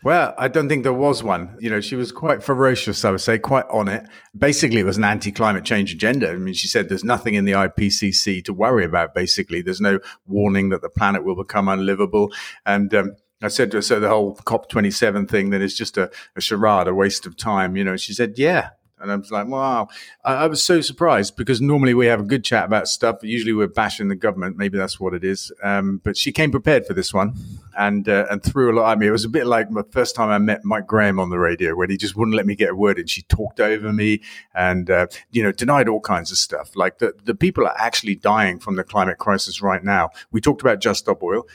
Well, 0.04 0.34
I 0.38 0.50
don't 0.50 0.68
think 0.68 0.84
there 0.84 0.92
was 0.92 1.24
one. 1.24 1.56
You 1.62 1.70
know, 1.70 1.80
she 1.80 1.96
was 1.96 2.12
quite 2.12 2.44
ferocious, 2.44 3.06
I 3.06 3.12
would 3.12 3.22
say, 3.22 3.40
quite 3.40 3.66
on 3.70 3.88
it. 3.88 4.06
Basically, 4.38 4.80
it 4.80 4.86
was 4.86 4.98
an 4.98 5.06
anti 5.06 5.32
climate 5.32 5.64
change 5.64 5.94
agenda. 5.94 6.30
I 6.30 6.36
mean, 6.36 6.54
she 6.54 6.68
said 6.68 6.90
there's 6.90 7.06
nothing 7.06 7.36
in 7.36 7.46
the 7.46 7.54
IPCC 7.54 8.44
to 8.44 8.54
worry 8.54 8.84
about, 8.84 9.16
basically. 9.16 9.62
There's 9.62 9.80
no 9.80 10.00
warning 10.28 10.70
that 10.70 10.82
the 10.82 10.90
planet 10.90 11.24
will 11.24 11.38
become 11.38 11.70
unlivable. 11.70 12.34
And, 12.66 12.94
um, 12.94 13.16
I 13.46 13.50
said 13.50 13.72
to 13.72 13.78
her, 13.78 13.82
so 13.82 14.00
the 14.00 14.10
whole 14.10 14.36
COP27 14.36 15.30
thing 15.30 15.50
that 15.52 15.62
is 15.62 15.76
just 15.78 15.98
a, 15.98 16.12
a 16.36 16.42
charade, 16.42 16.88
a 16.88 16.94
waste 16.94 17.26
of 17.26 17.38
time, 17.38 17.76
you 17.76 17.84
know, 17.84 17.98
she 17.98 18.14
said, 18.14 18.38
yeah, 18.38 18.70
and 19.04 19.12
I 19.12 19.18
was 19.18 19.32
like, 19.32 19.48
wow. 19.48 19.90
I, 20.24 20.34
I, 20.36 20.48
was 20.48 20.64
so 20.64 20.80
surprised 20.80 21.36
because 21.36 21.60
normally 21.60 21.94
we 21.94 22.06
have 22.06 22.22
a 22.22 22.24
good 22.24 22.44
chat 22.44 22.64
about 22.64 22.88
stuff. 22.88 23.18
Usually 23.22 23.52
we're 23.52 23.68
bashing 23.68 24.08
the 24.08 24.16
government. 24.16 24.56
Maybe 24.56 24.78
that's 24.78 24.98
what 24.98 25.14
it 25.14 25.26
is. 25.26 25.52
Um, 25.62 26.00
but 26.06 26.16
she 26.16 26.32
came 26.32 26.52
prepared 26.52 26.86
for 26.86 26.94
this 26.94 27.14
one 27.14 27.36
and, 27.78 28.08
uh, 28.08 28.28
and 28.32 28.42
threw 28.42 28.72
a 28.72 28.76
lot 28.80 28.94
at 28.94 29.00
me. 29.00 29.08
It 29.08 29.12
was 29.12 29.26
a 29.26 29.30
bit 29.30 29.46
like 29.46 29.70
the 29.70 29.84
first 29.92 30.16
time 30.16 30.30
I 30.30 30.38
met 30.38 30.64
Mike 30.64 30.88
Graham 30.88 31.20
on 31.20 31.30
the 31.30 31.38
radio 31.38 31.76
when 31.76 31.90
he 31.90 31.98
just 31.98 32.16
wouldn't 32.16 32.38
let 32.38 32.46
me 32.46 32.56
get 32.56 32.70
a 32.70 32.76
word 32.76 32.98
in. 32.98 33.08
She 33.08 33.24
talked 33.24 33.60
over 33.60 33.92
me 33.92 34.22
and, 34.56 34.90
uh, 34.90 35.08
you 35.32 35.44
know, 35.44 35.52
denied 35.52 35.90
all 35.90 36.00
kinds 36.00 36.32
of 36.32 36.38
stuff. 36.38 36.74
Like 36.74 37.00
the, 37.00 37.14
the 37.26 37.36
people 37.36 37.66
are 37.66 37.78
actually 37.78 38.16
dying 38.16 38.58
from 38.58 38.78
the 38.78 38.86
climate 38.86 39.18
crisis 39.18 39.62
right 39.62 39.84
now. 39.84 40.12
We 40.32 40.40
talked 40.40 40.62
about 40.62 40.80
Just 40.80 41.02
Stop 41.02 41.22
Oil. 41.22 41.46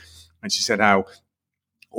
And 0.43 0.53
she 0.53 0.63
said 0.63 0.81
how 0.81 1.07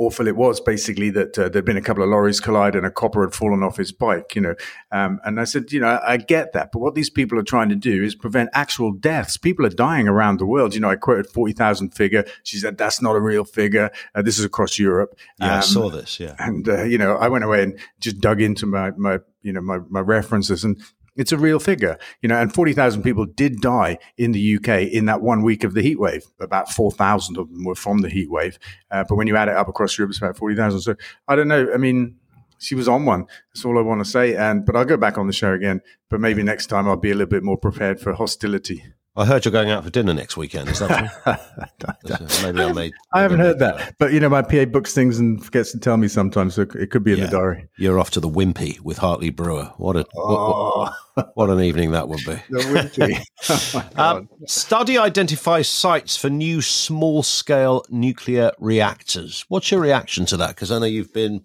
awful 0.00 0.26
it 0.26 0.34
was 0.34 0.60
basically 0.60 1.10
that 1.10 1.38
uh, 1.38 1.48
there'd 1.48 1.64
been 1.64 1.76
a 1.76 1.82
couple 1.82 2.02
of 2.02 2.08
lorries 2.08 2.40
collide 2.40 2.74
and 2.74 2.86
a 2.86 2.90
copper 2.90 3.22
had 3.22 3.34
fallen 3.34 3.62
off 3.62 3.76
his 3.76 3.92
bike 3.92 4.34
you 4.34 4.40
know. 4.40 4.54
Um, 4.90 5.20
and 5.24 5.38
i 5.38 5.44
said 5.44 5.72
you 5.72 5.80
know 5.80 6.00
i 6.02 6.16
get 6.16 6.52
that 6.54 6.72
but 6.72 6.78
what 6.78 6.94
these 6.94 7.10
people 7.10 7.38
are 7.38 7.44
trying 7.44 7.68
to 7.68 7.76
do 7.76 8.02
is 8.02 8.14
prevent 8.14 8.48
actual 8.54 8.92
deaths. 8.92 9.36
People 9.36 9.66
are 9.66 9.70
dying 9.70 10.08
around 10.08 10.38
the 10.38 10.46
world. 10.46 10.74
You 10.74 10.80
know 10.80 10.90
i 10.90 10.96
quoted 10.96 11.26
40,000 11.26 11.90
figure. 11.90 12.24
She 12.42 12.56
said 12.56 12.78
that's 12.78 13.02
not 13.02 13.14
a 13.14 13.20
real 13.20 13.44
figure. 13.44 13.90
Uh, 14.14 14.22
this 14.22 14.38
is 14.38 14.44
across 14.44 14.78
europe. 14.78 15.18
Yeah 15.38 15.52
um, 15.52 15.58
i 15.58 15.60
saw 15.60 15.90
this 15.90 16.18
yeah. 16.18 16.34
and 16.38 16.68
uh, 16.68 16.84
you 16.84 16.98
know 16.98 17.16
i 17.16 17.28
went 17.28 17.44
away 17.44 17.62
and 17.62 17.78
just 18.00 18.20
dug 18.20 18.40
into 18.40 18.66
my 18.66 18.92
my 18.92 19.18
you 19.42 19.52
know 19.52 19.60
my, 19.60 19.78
my 19.88 20.00
references 20.00 20.64
and 20.64 20.80
it's 21.16 21.32
a 21.32 21.38
real 21.38 21.58
figure, 21.58 21.98
you 22.22 22.28
know, 22.28 22.40
and 22.40 22.54
40,000 22.54 23.02
people 23.02 23.26
did 23.26 23.60
die 23.60 23.98
in 24.16 24.32
the 24.32 24.56
UK 24.56 24.92
in 24.92 25.06
that 25.06 25.20
one 25.20 25.42
week 25.42 25.64
of 25.64 25.74
the 25.74 25.82
heat 25.82 25.98
wave. 25.98 26.24
About 26.40 26.70
4,000 26.70 27.36
of 27.36 27.50
them 27.50 27.64
were 27.64 27.74
from 27.74 27.98
the 27.98 28.08
heat 28.08 28.30
wave. 28.30 28.58
Uh, 28.90 29.04
but 29.08 29.16
when 29.16 29.26
you 29.26 29.36
add 29.36 29.48
it 29.48 29.56
up 29.56 29.68
across 29.68 29.96
Europe, 29.98 30.10
it's 30.10 30.18
about 30.18 30.36
40,000. 30.36 30.80
So 30.80 30.94
I 31.28 31.36
don't 31.36 31.48
know. 31.48 31.70
I 31.72 31.76
mean, 31.76 32.16
she 32.58 32.74
was 32.74 32.88
on 32.88 33.04
one. 33.04 33.26
That's 33.52 33.64
all 33.64 33.78
I 33.78 33.82
want 33.82 34.04
to 34.04 34.10
say. 34.10 34.36
And, 34.36 34.64
but 34.64 34.76
I'll 34.76 34.84
go 34.84 34.96
back 34.96 35.18
on 35.18 35.26
the 35.26 35.32
show 35.32 35.52
again, 35.52 35.80
but 36.08 36.20
maybe 36.20 36.42
next 36.42 36.66
time 36.66 36.88
I'll 36.88 36.96
be 36.96 37.10
a 37.10 37.14
little 37.14 37.30
bit 37.30 37.42
more 37.42 37.56
prepared 37.56 38.00
for 38.00 38.12
hostility. 38.12 38.84
I 39.20 39.26
heard 39.26 39.44
you're 39.44 39.52
going 39.52 39.70
out 39.70 39.84
for 39.84 39.90
dinner 39.90 40.14
next 40.14 40.36
weekend. 40.38 40.68
Is 40.70 40.78
that 40.78 41.10
true? 42.06 42.26
Maybe 42.42 42.62
I 42.64 42.72
made. 42.72 42.92
I 43.12 43.20
haven't 43.20 43.40
heard 43.40 43.58
that, 43.58 43.94
but 43.98 44.12
you 44.12 44.20
know, 44.20 44.30
my 44.30 44.40
PA 44.42 44.64
books 44.64 44.94
things 44.94 45.18
and 45.18 45.44
forgets 45.44 45.72
to 45.72 45.78
tell 45.78 45.96
me 45.98 46.08
sometimes, 46.08 46.54
so 46.54 46.62
it 46.62 46.90
could 46.90 47.04
be 47.04 47.12
in 47.12 47.18
Yeah. 47.18 47.26
the 47.26 47.30
diary. 47.32 47.68
You're 47.76 47.98
off 48.00 48.10
to 48.12 48.20
the 48.20 48.28
Wimpy 48.30 48.80
with 48.80 48.98
Hartley 48.98 49.28
Brewer. 49.30 49.72
What 49.76 49.96
a 49.96 50.06
what, 50.12 50.92
what, 51.14 51.30
what 51.34 51.50
an 51.50 51.60
evening 51.60 51.90
that 51.92 52.08
would 52.08 52.20
be. 52.24 52.36
The 52.50 52.60
Wimpy. 52.60 53.92
oh. 53.98 54.02
Um, 54.02 54.28
study 54.46 54.96
identifies 54.96 55.68
sites 55.68 56.16
for 56.16 56.30
new 56.30 56.62
small 56.62 57.22
scale 57.22 57.84
nuclear 57.90 58.52
reactors. 58.58 59.44
What's 59.48 59.70
your 59.70 59.80
reaction 59.80 60.24
to 60.26 60.36
that? 60.38 60.48
Because 60.54 60.72
I 60.72 60.78
know 60.78 60.86
you've 60.86 61.12
been 61.12 61.42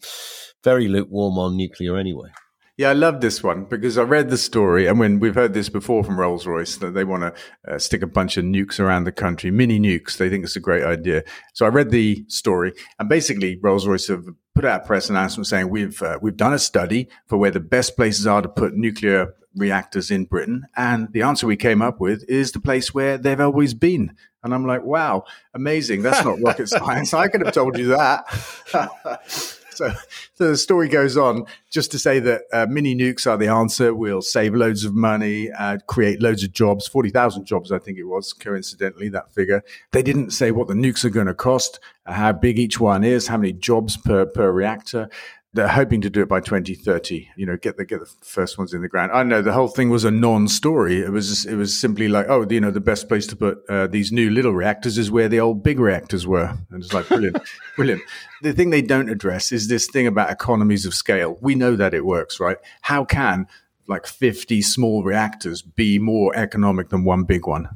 very 0.63 0.87
lukewarm 0.87 1.37
on 1.37 1.57
nuclear 1.57 1.97
anyway. 1.97 2.29
Yeah, 2.77 2.89
I 2.89 2.93
love 2.93 3.21
this 3.21 3.41
one 3.41 3.63
because 3.63 3.97
I 3.97 4.03
read 4.03 4.29
the 4.29 4.37
story, 4.37 4.85
and 4.85 4.99
when 4.99 5.21
we've 5.21 5.35
heard 5.35 5.53
this 5.53 5.69
before 5.69 6.03
from 6.03 6.19
Rolls 6.19 6.45
Royce 6.45 6.75
that 6.77 6.93
they 6.93 7.05
want 7.05 7.23
to 7.23 7.73
uh, 7.73 7.79
stick 7.79 8.01
a 8.01 8.07
bunch 8.07 8.35
of 8.35 8.43
nukes 8.43 8.81
around 8.81 9.05
the 9.05 9.13
country, 9.13 9.49
mini 9.49 9.79
nukes. 9.79 10.17
They 10.17 10.29
think 10.29 10.43
it's 10.43 10.57
a 10.57 10.59
great 10.59 10.83
idea. 10.83 11.23
So 11.53 11.65
I 11.65 11.69
read 11.69 11.89
the 11.89 12.25
story, 12.27 12.73
and 12.99 13.07
basically 13.07 13.57
Rolls 13.61 13.87
Royce 13.87 14.09
have 14.09 14.25
put 14.55 14.65
out 14.65 14.83
a 14.83 14.85
press 14.85 15.09
announcement 15.09 15.47
saying 15.47 15.69
we've 15.69 16.01
uh, 16.01 16.19
we've 16.21 16.35
done 16.35 16.51
a 16.51 16.59
study 16.59 17.07
for 17.27 17.37
where 17.37 17.51
the 17.51 17.61
best 17.61 17.95
places 17.95 18.27
are 18.27 18.41
to 18.41 18.49
put 18.49 18.75
nuclear 18.75 19.35
reactors 19.55 20.11
in 20.11 20.25
Britain, 20.25 20.65
and 20.75 21.13
the 21.13 21.21
answer 21.21 21.47
we 21.47 21.55
came 21.55 21.81
up 21.81 22.01
with 22.01 22.25
is 22.27 22.51
the 22.51 22.59
place 22.59 22.93
where 22.93 23.17
they've 23.17 23.39
always 23.39 23.73
been. 23.73 24.17
And 24.43 24.53
I'm 24.53 24.67
like, 24.67 24.83
wow, 24.83 25.23
amazing! 25.53 26.01
That's 26.01 26.25
not 26.25 26.41
rocket 26.41 26.67
science. 26.67 27.13
I 27.13 27.29
could 27.29 27.45
have 27.45 27.53
told 27.53 27.77
you 27.77 27.95
that. 27.95 28.25
So, 29.85 29.91
so 30.35 30.49
the 30.49 30.57
story 30.57 30.87
goes 30.87 31.17
on 31.17 31.45
just 31.69 31.91
to 31.91 31.99
say 31.99 32.19
that 32.19 32.43
uh, 32.53 32.65
mini 32.69 32.95
nukes 32.95 33.29
are 33.29 33.35
the 33.35 33.49
answer. 33.49 33.93
We'll 33.93 34.21
save 34.21 34.55
loads 34.55 34.85
of 34.85 34.95
money, 34.95 35.51
uh, 35.51 35.79
create 35.85 36.21
loads 36.21 36.43
of 36.43 36.53
jobs, 36.53 36.87
40,000 36.87 37.45
jobs, 37.45 37.73
I 37.73 37.79
think 37.79 37.97
it 37.97 38.05
was, 38.05 38.31
coincidentally, 38.31 39.09
that 39.09 39.33
figure. 39.33 39.63
They 39.91 40.01
didn't 40.01 40.31
say 40.31 40.51
what 40.51 40.69
the 40.69 40.73
nukes 40.73 41.03
are 41.03 41.09
going 41.09 41.27
to 41.27 41.33
cost, 41.33 41.81
uh, 42.05 42.13
how 42.13 42.31
big 42.31 42.57
each 42.57 42.79
one 42.79 43.03
is, 43.03 43.27
how 43.27 43.37
many 43.37 43.51
jobs 43.51 43.97
per, 43.97 44.25
per 44.25 44.49
reactor. 44.49 45.09
They're 45.55 45.69
hoping 45.69 46.01
to 46.01 46.09
do 46.09 46.21
it 46.21 46.27
by 46.27 46.41
2030. 46.41 47.29
You 47.37 47.45
know, 47.45 47.55
get 47.55 47.77
the 47.77 47.85
get 47.85 48.01
the 48.01 48.11
first 48.21 48.57
ones 48.57 48.73
in 48.73 48.81
the 48.81 48.89
ground. 48.89 49.13
I 49.13 49.23
know 49.23 49.41
the 49.41 49.53
whole 49.53 49.69
thing 49.69 49.89
was 49.89 50.03
a 50.03 50.11
non-story. 50.11 50.99
It 51.01 51.11
was 51.11 51.45
it 51.45 51.55
was 51.55 51.77
simply 51.77 52.09
like, 52.09 52.27
oh, 52.27 52.45
you 52.49 52.59
know, 52.59 52.71
the 52.71 52.81
best 52.81 53.07
place 53.07 53.25
to 53.27 53.37
put 53.37 53.59
uh, 53.69 53.87
these 53.87 54.11
new 54.11 54.29
little 54.29 54.51
reactors 54.51 54.97
is 54.97 55.09
where 55.09 55.29
the 55.29 55.39
old 55.39 55.63
big 55.63 55.79
reactors 55.79 56.27
were. 56.27 56.57
And 56.71 56.83
it's 56.83 56.93
like 56.93 57.07
brilliant, 57.07 57.37
brilliant. 57.77 58.01
The 58.41 58.51
thing 58.51 58.69
they 58.69 58.81
don't 58.81 59.09
address 59.09 59.53
is 59.53 59.69
this 59.69 59.87
thing 59.87 60.07
about 60.07 60.29
economies 60.29 60.85
of 60.85 60.93
scale. 60.93 61.37
We 61.39 61.55
know 61.55 61.77
that 61.77 61.93
it 61.93 62.05
works, 62.05 62.39
right? 62.39 62.57
How 62.81 63.05
can 63.05 63.47
like 63.87 64.07
50 64.07 64.61
small 64.61 65.03
reactors 65.03 65.61
be 65.61 65.99
more 65.99 66.35
economic 66.35 66.89
than 66.89 67.05
one 67.05 67.23
big 67.23 67.47
one? 67.47 67.69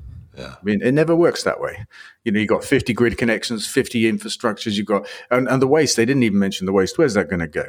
I 0.48 0.64
mean, 0.64 0.82
it 0.82 0.94
never 0.94 1.16
works 1.16 1.44
that 1.44 1.60
way. 1.60 1.86
You 2.24 2.32
know, 2.32 2.40
you've 2.40 2.50
got 2.50 2.64
50 2.64 2.94
grid 2.94 3.18
connections, 3.18 3.68
50 3.68 4.04
infrastructures, 4.04 4.78
you've 4.78 4.86
got, 4.86 5.08
and, 5.32 5.48
and 5.48 5.62
the 5.62 5.68
waste, 5.68 5.96
they 5.96 6.06
didn't 6.06 6.24
even 6.24 6.40
mention 6.40 6.66
the 6.66 6.74
waste. 6.74 6.98
Where's 6.98 7.14
that 7.14 7.30
going 7.30 7.40
to 7.40 7.48
go? 7.48 7.66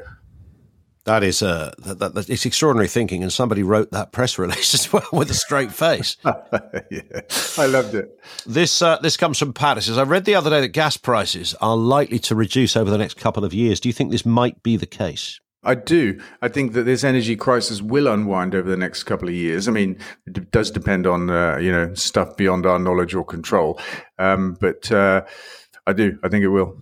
That 1.04 1.22
is 1.22 1.42
uh, 1.42 1.72
that, 1.78 1.98
that, 1.98 2.14
that, 2.14 2.28
it's 2.28 2.44
extraordinary 2.44 2.86
thinking, 2.86 3.22
and 3.22 3.32
somebody 3.32 3.62
wrote 3.62 3.90
that 3.92 4.12
press 4.12 4.38
release 4.38 4.74
as 4.74 4.92
well 4.92 5.06
with 5.12 5.30
a 5.30 5.34
straight 5.34 5.72
face. 5.72 6.16
yeah, 6.24 7.20
I 7.56 7.66
loved 7.66 7.94
it. 7.94 8.20
This 8.46 8.82
uh, 8.82 8.98
this 8.98 9.16
comes 9.16 9.38
from 9.38 9.54
Pat. 9.54 9.78
It 9.78 9.82
says, 9.82 9.96
I 9.96 10.02
read 10.02 10.26
the 10.26 10.34
other 10.34 10.50
day 10.50 10.60
that 10.60 10.68
gas 10.68 10.96
prices 10.98 11.54
are 11.60 11.76
likely 11.76 12.18
to 12.20 12.34
reduce 12.34 12.76
over 12.76 12.90
the 12.90 12.98
next 12.98 13.16
couple 13.16 13.44
of 13.44 13.54
years. 13.54 13.80
Do 13.80 13.88
you 13.88 13.92
think 13.94 14.10
this 14.10 14.26
might 14.26 14.62
be 14.62 14.76
the 14.76 14.86
case? 14.86 15.40
I 15.62 15.75
do. 15.75 16.19
I 16.40 16.49
think 16.49 16.73
that 16.73 16.85
this 16.85 17.05
energy 17.05 17.37
crisis 17.37 17.83
will 17.83 18.09
unwind 18.09 18.55
over 18.55 18.69
the 18.69 18.76
next 18.76 19.02
couple 19.02 19.29
of 19.29 19.35
years. 19.35 19.69
I 19.69 19.73
mean, 19.73 19.99
it 20.26 20.50
does 20.50 20.71
depend 20.71 21.07
on 21.07 21.29
uh, 21.29 21.59
you 21.59 21.71
know 21.71 21.93
stuff 21.95 22.37
beyond 22.37 22.64
our 22.64 22.79
knowledge 22.79 23.14
or 23.14 23.25
control, 23.25 23.79
um, 24.19 24.57
but 24.59 24.90
uh, 24.90 25.23
I 25.87 25.93
do. 25.93 26.19
I 26.23 26.29
think 26.29 26.45
it 26.45 26.49
will. 26.49 26.81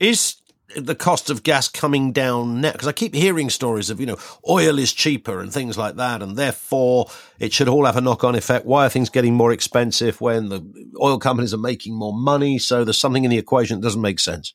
Is 0.00 0.36
the 0.76 0.94
cost 0.94 1.30
of 1.30 1.44
gas 1.44 1.68
coming 1.68 2.12
down 2.12 2.60
now? 2.60 2.72
Because 2.72 2.88
I 2.88 2.92
keep 2.92 3.14
hearing 3.14 3.50
stories 3.50 3.88
of, 3.88 4.00
you 4.00 4.06
know, 4.06 4.18
oil 4.48 4.78
is 4.78 4.92
cheaper 4.92 5.40
and 5.40 5.52
things 5.52 5.78
like 5.78 5.96
that, 5.96 6.20
and 6.20 6.36
therefore 6.36 7.08
it 7.38 7.52
should 7.52 7.68
all 7.68 7.84
have 7.84 7.96
a 7.96 8.00
knock 8.00 8.24
on 8.24 8.34
effect. 8.34 8.66
Why 8.66 8.86
are 8.86 8.90
things 8.90 9.10
getting 9.10 9.34
more 9.34 9.52
expensive 9.52 10.20
when 10.20 10.48
the 10.48 10.60
oil 11.00 11.18
companies 11.18 11.54
are 11.54 11.58
making 11.58 11.94
more 11.94 12.12
money? 12.12 12.58
So 12.58 12.84
there's 12.84 12.98
something 12.98 13.24
in 13.24 13.30
the 13.30 13.38
equation 13.38 13.78
that 13.78 13.84
doesn't 13.84 14.02
make 14.02 14.20
sense. 14.20 14.54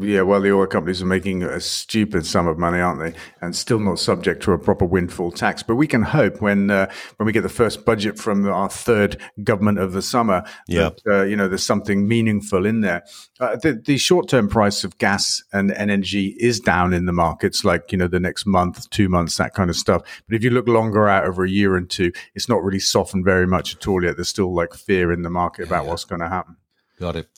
Yeah, 0.00 0.22
well, 0.22 0.40
the 0.40 0.50
oil 0.50 0.66
companies 0.66 1.02
are 1.02 1.06
making 1.06 1.42
a 1.42 1.60
stupid 1.60 2.24
sum 2.24 2.46
of 2.46 2.56
money, 2.58 2.80
aren't 2.80 3.00
they? 3.00 3.12
And 3.42 3.54
still 3.54 3.78
not 3.78 3.98
subject 3.98 4.42
to 4.44 4.52
a 4.52 4.58
proper 4.58 4.86
windfall 4.86 5.30
tax. 5.30 5.62
But 5.62 5.74
we 5.76 5.86
can 5.86 6.00
hope 6.02 6.40
when 6.40 6.70
uh, 6.70 6.90
when 7.16 7.26
we 7.26 7.32
get 7.32 7.42
the 7.42 7.50
first 7.50 7.84
budget 7.84 8.18
from 8.18 8.48
our 8.48 8.70
third 8.70 9.18
government 9.42 9.78
of 9.78 9.92
the 9.92 10.00
summer, 10.00 10.42
Yeah. 10.68 10.90
that 10.90 11.00
uh, 11.06 11.24
you 11.24 11.36
know 11.36 11.48
there's 11.48 11.66
something 11.66 12.08
meaningful 12.08 12.64
in 12.64 12.80
there. 12.80 13.04
Uh, 13.38 13.56
the 13.56 13.74
the 13.74 13.98
short 13.98 14.26
term 14.26 14.48
price 14.48 14.84
of 14.84 14.96
gas 14.96 15.42
and 15.52 15.70
energy 15.72 16.34
is 16.40 16.60
down 16.60 16.94
in 16.94 17.04
the 17.04 17.12
markets, 17.12 17.62
like 17.62 17.92
you 17.92 17.98
know 17.98 18.08
the 18.08 18.20
next 18.20 18.46
month, 18.46 18.88
two 18.88 19.10
months, 19.10 19.36
that 19.36 19.52
kind 19.52 19.68
of 19.68 19.76
stuff. 19.76 20.00
But 20.26 20.36
if 20.36 20.42
you 20.42 20.48
look 20.48 20.66
longer 20.66 21.08
out 21.08 21.26
over 21.26 21.44
a 21.44 21.50
year 21.50 21.76
and 21.76 21.90
two, 21.90 22.10
it's 22.34 22.48
not 22.48 22.62
really 22.64 22.80
softened 22.80 23.26
very 23.26 23.46
much 23.46 23.74
at 23.76 23.86
all 23.86 24.02
yet. 24.02 24.16
There's 24.16 24.30
still 24.30 24.54
like 24.54 24.72
fear 24.72 25.12
in 25.12 25.20
the 25.22 25.30
market 25.30 25.66
about 25.66 25.84
what's 25.84 26.04
going 26.06 26.20
to 26.22 26.28
happen. 26.28 26.56
Got 26.98 27.16
it. 27.16 27.28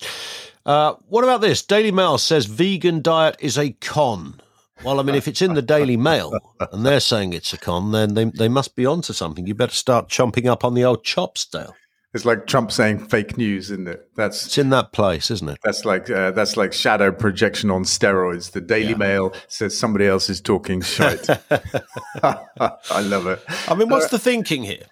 Uh, 0.66 0.94
what 1.08 1.22
about 1.22 1.40
this? 1.40 1.62
Daily 1.62 1.92
Mail 1.92 2.18
says 2.18 2.46
vegan 2.46 3.00
diet 3.00 3.36
is 3.38 3.56
a 3.56 3.70
con. 3.70 4.40
Well, 4.84 5.00
I 5.00 5.04
mean, 5.04 5.14
if 5.14 5.28
it's 5.28 5.40
in 5.40 5.54
the 5.54 5.62
Daily 5.62 5.96
Mail 5.96 6.38
and 6.72 6.84
they're 6.84 7.00
saying 7.00 7.32
it's 7.32 7.52
a 7.52 7.58
con, 7.58 7.92
then 7.92 8.14
they, 8.14 8.24
they 8.24 8.48
must 8.48 8.74
be 8.74 8.84
onto 8.84 9.12
something. 9.12 9.46
You 9.46 9.54
better 9.54 9.72
start 9.72 10.08
chomping 10.08 10.46
up 10.46 10.64
on 10.64 10.74
the 10.74 10.84
old 10.84 11.02
chopsdale. 11.04 11.74
It's 12.12 12.24
like 12.24 12.46
Trump 12.46 12.72
saying 12.72 13.06
fake 13.06 13.36
news, 13.36 13.70
isn't 13.70 13.86
it? 13.86 14.08
That's 14.16 14.46
It's 14.46 14.58
in 14.58 14.70
that 14.70 14.92
place, 14.92 15.30
isn't 15.30 15.48
it? 15.48 15.58
That's 15.62 15.84
like 15.84 16.10
uh, 16.10 16.30
that's 16.30 16.56
like 16.56 16.72
shadow 16.72 17.12
projection 17.12 17.70
on 17.70 17.84
steroids. 17.84 18.52
The 18.52 18.60
Daily 18.60 18.94
Mail 18.94 19.34
says 19.48 19.78
somebody 19.78 20.06
else 20.06 20.30
is 20.30 20.40
talking 20.40 20.80
shit. 20.80 21.28
I 22.22 23.00
love 23.02 23.26
it. 23.26 23.42
I 23.68 23.74
mean, 23.74 23.88
what's 23.88 24.08
the 24.08 24.18
thinking 24.18 24.62
here? 24.62 24.86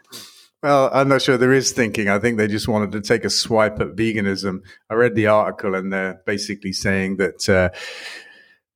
Well, 0.64 0.88
I'm 0.94 1.09
not 1.09 1.21
sure 1.21 1.37
there 1.37 1.52
is 1.52 1.73
thinking. 1.73 2.09
I 2.09 2.18
think 2.18 2.38
they 2.38 2.47
just 2.47 2.68
wanted 2.68 2.92
to 2.92 3.02
take 3.02 3.26
a 3.26 3.28
swipe 3.28 3.80
at 3.80 3.97
veganism. 3.97 4.61
I 4.88 4.94
read 4.94 5.14
the 5.14 5.26
article, 5.26 5.75
and 5.75 5.92
they're 5.92 6.23
basically 6.25 6.73
saying 6.73 7.18
that 7.18 7.47
uh, 7.50 7.68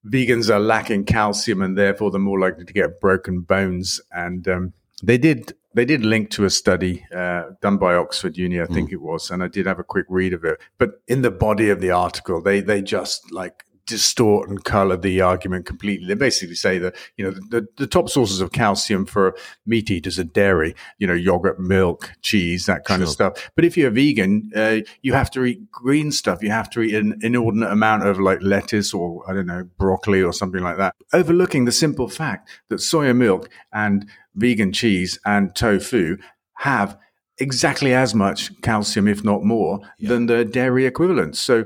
vegans 0.06 0.54
are 0.54 0.60
lacking 0.60 1.06
calcium, 1.06 1.62
and 1.62 1.78
therefore 1.78 2.10
they're 2.10 2.20
more 2.20 2.38
likely 2.38 2.66
to 2.66 2.72
get 2.74 3.00
broken 3.00 3.40
bones. 3.40 4.02
And 4.12 4.46
um, 4.48 4.74
they 5.02 5.16
did 5.16 5.54
they 5.72 5.86
did 5.86 6.04
link 6.04 6.28
to 6.32 6.44
a 6.44 6.50
study 6.50 7.06
uh, 7.10 7.44
done 7.62 7.78
by 7.78 7.94
Oxford 7.94 8.36
Uni, 8.36 8.60
I 8.60 8.66
think 8.66 8.92
it 8.92 9.00
was, 9.00 9.30
and 9.30 9.42
I 9.42 9.48
did 9.48 9.64
have 9.64 9.78
a 9.78 9.84
quick 9.84 10.04
read 10.10 10.34
of 10.34 10.44
it. 10.44 10.58
But 10.76 11.00
in 11.06 11.22
the 11.22 11.30
body 11.30 11.70
of 11.70 11.80
the 11.80 11.92
article, 11.92 12.42
they 12.42 12.60
they 12.60 12.82
just 12.82 13.32
like 13.32 13.64
distort 13.88 14.48
and 14.48 14.62
color 14.62 14.96
the 14.96 15.20
argument 15.20 15.66
completely. 15.66 16.06
They 16.06 16.14
basically 16.14 16.54
say 16.54 16.78
that, 16.78 16.94
you 17.16 17.24
know, 17.24 17.30
the, 17.50 17.66
the 17.78 17.86
top 17.86 18.08
sources 18.08 18.40
of 18.40 18.52
calcium 18.52 19.06
for 19.06 19.34
meat 19.66 19.90
eaters 19.90 20.18
are 20.18 20.24
dairy, 20.24 20.76
you 20.98 21.06
know, 21.06 21.14
yogurt, 21.14 21.58
milk, 21.58 22.12
cheese, 22.22 22.66
that 22.66 22.84
kind 22.84 23.02
of 23.02 23.08
stuff. 23.08 23.50
But 23.56 23.64
if 23.64 23.76
you're 23.76 23.88
a 23.88 23.90
vegan, 23.90 24.52
uh, 24.54 24.80
you 25.02 25.14
have 25.14 25.30
to 25.32 25.44
eat 25.44 25.70
green 25.72 26.12
stuff. 26.12 26.42
You 26.42 26.50
have 26.50 26.70
to 26.70 26.82
eat 26.82 26.94
an 26.94 27.18
inordinate 27.22 27.72
amount 27.72 28.06
of 28.06 28.20
like 28.20 28.38
lettuce 28.42 28.94
or, 28.94 29.28
I 29.28 29.32
don't 29.32 29.46
know, 29.46 29.64
broccoli 29.78 30.22
or 30.22 30.32
something 30.32 30.62
like 30.62 30.76
that. 30.76 30.94
Overlooking 31.12 31.64
the 31.64 31.72
simple 31.72 32.08
fact 32.08 32.48
that 32.68 32.76
soya 32.76 33.16
milk 33.16 33.48
and 33.72 34.06
vegan 34.34 34.72
cheese 34.72 35.18
and 35.24 35.56
tofu 35.56 36.18
have 36.58 36.98
exactly 37.38 37.94
as 37.94 38.14
much 38.14 38.50
calcium, 38.62 39.08
if 39.08 39.24
not 39.24 39.44
more, 39.44 39.80
than 40.00 40.26
the 40.26 40.44
dairy 40.44 40.86
equivalents. 40.86 41.38
So 41.38 41.64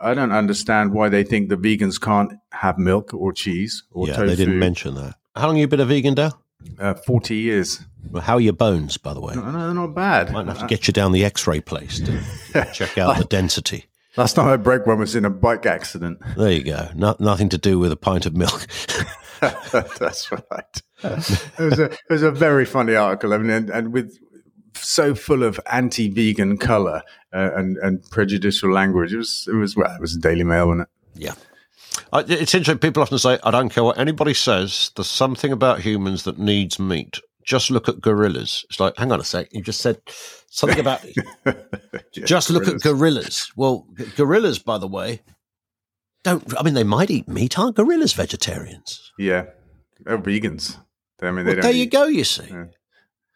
I 0.00 0.14
don't 0.14 0.32
understand 0.32 0.92
why 0.92 1.08
they 1.08 1.22
think 1.24 1.48
the 1.48 1.56
vegans 1.56 2.00
can't 2.00 2.32
have 2.52 2.78
milk 2.78 3.12
or 3.12 3.32
cheese 3.32 3.84
or 3.90 4.06
yeah, 4.08 4.14
tofu. 4.14 4.28
they 4.28 4.36
didn't 4.36 4.58
mention 4.58 4.94
that. 4.94 5.16
How 5.36 5.46
long 5.46 5.56
you 5.56 5.68
been 5.68 5.80
a 5.80 5.84
vegan, 5.84 6.14
Dale? 6.14 6.40
uh, 6.78 6.94
Forty 6.94 7.36
years. 7.36 7.80
Well, 8.10 8.22
how 8.22 8.34
are 8.36 8.40
your 8.40 8.54
bones, 8.54 8.96
by 8.96 9.12
the 9.14 9.20
way? 9.20 9.34
No, 9.34 9.50
no, 9.50 9.72
not 9.72 9.94
bad. 9.94 10.32
Might 10.32 10.46
have 10.46 10.60
to 10.60 10.66
get 10.66 10.86
you 10.88 10.92
down 10.92 11.12
the 11.12 11.24
X-ray 11.24 11.60
place 11.60 12.00
to 12.00 12.66
check 12.72 12.96
out 12.98 13.18
the 13.18 13.24
density. 13.24 13.86
Last 14.16 14.34
time 14.34 14.48
I 14.48 14.56
broke 14.56 14.86
one 14.86 14.98
was 14.98 15.14
in 15.14 15.24
a 15.24 15.30
bike 15.30 15.66
accident. 15.66 16.18
There 16.36 16.50
you 16.50 16.64
go. 16.64 16.88
No, 16.94 17.14
nothing 17.20 17.48
to 17.50 17.58
do 17.58 17.78
with 17.78 17.92
a 17.92 17.96
pint 17.96 18.26
of 18.26 18.34
milk. 18.34 18.66
That's 19.40 20.32
right. 20.32 20.82
it 21.02 21.58
was 21.58 21.78
a 21.78 21.84
it 21.84 21.98
was 22.10 22.22
a 22.22 22.30
very 22.30 22.64
funny 22.64 22.94
article. 22.94 23.32
I 23.32 23.38
mean, 23.38 23.50
and, 23.50 23.70
and 23.70 23.92
with 23.92 24.18
so 24.74 25.14
full 25.14 25.42
of 25.42 25.58
anti-vegan 25.70 26.58
color 26.58 27.02
uh, 27.32 27.50
and 27.56 27.76
and 27.78 28.02
prejudicial 28.10 28.72
language. 28.72 29.12
It 29.12 29.18
was 29.18 29.46
it 29.50 29.54
was 29.54 29.76
well, 29.76 29.94
it 29.94 30.00
was 30.00 30.16
a 30.16 30.20
Daily 30.20 30.44
Mail, 30.44 30.68
wasn't 30.68 30.82
it? 31.14 31.20
yeah. 31.22 31.34
I, 32.12 32.20
it's 32.20 32.54
interesting. 32.54 32.78
People 32.78 33.02
often 33.02 33.18
say, 33.18 33.38
I 33.42 33.50
don't 33.50 33.68
care 33.68 33.82
what 33.84 33.98
anybody 33.98 34.32
says. 34.34 34.90
There's 34.94 35.08
something 35.10 35.50
about 35.52 35.80
humans 35.80 36.22
that 36.24 36.38
needs 36.38 36.78
meat. 36.78 37.18
Just 37.44 37.70
look 37.70 37.88
at 37.88 38.00
gorillas. 38.00 38.64
It's 38.70 38.78
like, 38.78 38.96
hang 38.96 39.10
on 39.12 39.20
a 39.20 39.24
sec. 39.24 39.48
You 39.52 39.60
just 39.62 39.80
said 39.80 40.00
something 40.50 40.78
about. 40.78 41.04
just 42.12 42.50
look 42.50 42.68
at 42.68 42.80
gorillas. 42.80 43.50
Well, 43.56 43.86
g- 43.96 44.04
gorillas, 44.16 44.58
by 44.60 44.78
the 44.78 44.86
way, 44.86 45.22
don't. 46.22 46.44
I 46.58 46.62
mean, 46.62 46.74
they 46.74 46.84
might 46.84 47.10
eat 47.10 47.28
meat. 47.28 47.58
Aren't 47.58 47.76
gorillas 47.76 48.12
vegetarians? 48.12 49.12
Yeah, 49.18 49.46
oh, 50.06 50.18
vegans. 50.18 50.78
I 51.22 51.30
mean, 51.32 51.44
they 51.44 51.50
Well, 51.50 51.54
don't. 51.56 51.62
there 51.62 51.72
you 51.72 51.84
eat- 51.84 51.92
go. 51.92 52.04
You 52.06 52.24
see. 52.24 52.48
Yeah. 52.50 52.66